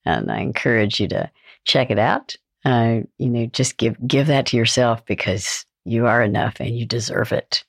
And 0.06 0.32
I 0.32 0.38
encourage 0.38 0.98
you 0.98 1.08
to 1.08 1.30
check 1.66 1.90
it 1.90 1.98
out. 1.98 2.36
Uh, 2.64 3.00
you 3.18 3.28
know, 3.28 3.44
just 3.46 3.76
give 3.76 3.96
give 4.06 4.28
that 4.28 4.46
to 4.46 4.56
yourself 4.56 5.04
because 5.04 5.66
you 5.84 6.06
are 6.06 6.22
enough 6.22 6.60
and 6.60 6.78
you 6.78 6.86
deserve 6.86 7.32
it. 7.32 7.64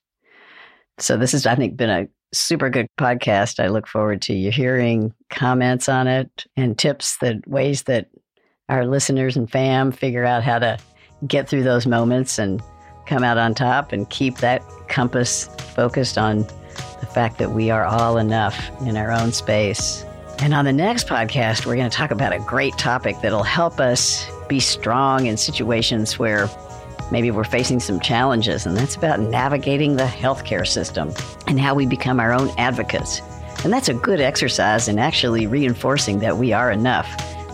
So 0.98 1.18
this 1.18 1.32
has, 1.32 1.46
I 1.46 1.56
think, 1.56 1.78
been 1.78 1.90
a 1.90 2.08
super 2.34 2.70
good 2.70 2.88
podcast. 3.00 3.62
I 3.62 3.68
look 3.68 3.88
forward 3.88 4.22
to 4.24 4.34
you 4.34 4.52
hearing 4.52 5.14
comments 5.30 5.90
on 5.90 6.08
it 6.08 6.46
and 6.56 6.78
tips 6.78 7.18
that 7.18 7.46
ways 7.48 7.84
that 7.84 8.10
our 8.70 8.86
listeners 8.86 9.36
and 9.36 9.52
fam 9.52 9.92
figure 9.92 10.26
out 10.26 10.44
how 10.44 10.60
to 10.60 10.78
get 11.28 11.50
through 11.50 11.64
those 11.64 11.86
moments 11.86 12.40
and 12.40 12.62
come 13.06 13.24
out 13.24 13.38
on 13.38 13.54
top 13.54 13.92
and 13.92 14.10
keep 14.10 14.38
that 14.38 14.62
compass 14.88 15.48
focused 15.76 16.18
on 16.18 16.40
the 17.00 17.08
fact 17.14 17.38
that 17.40 17.52
we 17.52 17.70
are 17.70 17.84
all 17.84 18.18
enough 18.18 18.70
in 18.88 18.96
our 18.96 19.12
own 19.12 19.32
space. 19.32 20.06
And 20.40 20.54
on 20.54 20.66
the 20.66 20.74
next 20.74 21.08
podcast, 21.08 21.66
we're 21.66 21.76
going 21.76 21.90
to 21.90 21.96
talk 21.96 22.12
about 22.12 22.34
a 22.34 22.40
great 22.40 22.78
topic 22.78 23.18
that'll 23.22 23.44
help 23.44 23.80
us 23.80 24.26
be 24.48 24.60
strong 24.60 25.26
in 25.26 25.38
situations 25.38 26.18
where 26.18 26.48
maybe 27.12 27.30
we're 27.32 27.44
facing 27.44 27.80
some 27.80 28.00
challenges, 28.00 28.66
and 28.66 28.76
that's 28.76 28.96
about 28.96 29.20
navigating 29.20 29.98
the 29.98 30.06
healthcare 30.06 30.66
system 30.66 31.14
and 31.48 31.60
how 31.60 31.76
we 31.76 31.86
become 31.86 32.20
our 32.20 32.34
own 32.34 32.50
advocates. 32.58 33.22
And 33.64 33.72
that's 33.72 33.90
a 33.90 33.94
good 33.94 34.22
exercise 34.22 34.88
in 34.88 34.98
actually 34.98 35.46
reinforcing 35.46 36.20
that 36.20 36.38
we 36.38 36.54
are 36.54 36.72
enough 36.72 37.08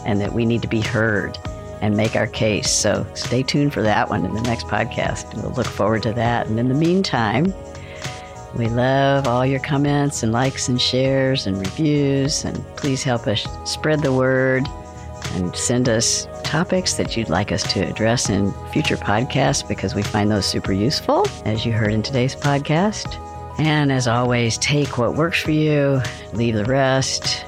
and 0.06 0.22
that 0.22 0.34
we 0.34 0.46
need 0.46 0.62
to 0.62 0.68
be 0.68 0.80
heard 0.80 1.38
and 1.82 1.98
make 1.98 2.16
our 2.16 2.28
case. 2.28 2.72
So 2.72 3.06
stay 3.14 3.44
tuned 3.44 3.74
for 3.74 3.82
that 3.82 4.10
one 4.10 4.26
in 4.26 4.34
the 4.34 4.42
next 4.42 4.68
podcast. 4.68 5.34
We'll 5.36 5.52
look 5.52 5.68
forward 5.68 6.04
to 6.04 6.14
that. 6.14 6.48
And 6.48 6.60
in 6.60 6.70
the 6.70 6.76
meantime, 6.76 7.54
we 8.56 8.68
love 8.70 9.28
all 9.28 9.46
your 9.46 9.60
comments 9.60 10.24
and 10.24 10.32
likes 10.32 10.70
and 10.70 10.82
shares 10.82 11.46
and 11.46 11.58
reviews. 11.58 12.46
And 12.46 12.58
please 12.78 13.04
help 13.04 13.28
us 13.28 13.46
spread 13.66 14.02
the 14.02 14.14
word 14.14 14.66
and 15.34 15.56
send 15.56 15.90
us 15.90 16.26
topics 16.48 16.94
that 16.94 17.18
you'd 17.18 17.30
like 17.30 17.52
us 17.52 17.62
to 17.74 17.82
address 17.82 18.30
in 18.30 18.54
future 18.72 18.96
podcasts 18.96 19.68
because 19.68 19.94
we 19.94 20.02
find 20.02 20.32
those 20.32 20.46
super 20.46 20.72
useful, 20.72 21.28
as 21.44 21.66
you 21.66 21.74
heard 21.74 21.92
in 21.92 22.02
today's 22.02 22.36
podcast. 22.36 23.20
And 23.60 23.92
as 23.92 24.08
always, 24.08 24.58
take 24.58 24.98
what 24.98 25.16
works 25.16 25.42
for 25.42 25.52
you, 25.52 26.02
leave 26.32 26.56
the 26.56 26.64
rest, 26.64 27.44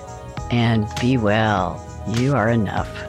and 0.52 0.86
be 1.00 1.18
well. 1.18 1.82
You 2.08 2.36
are 2.36 2.50
enough. 2.50 3.09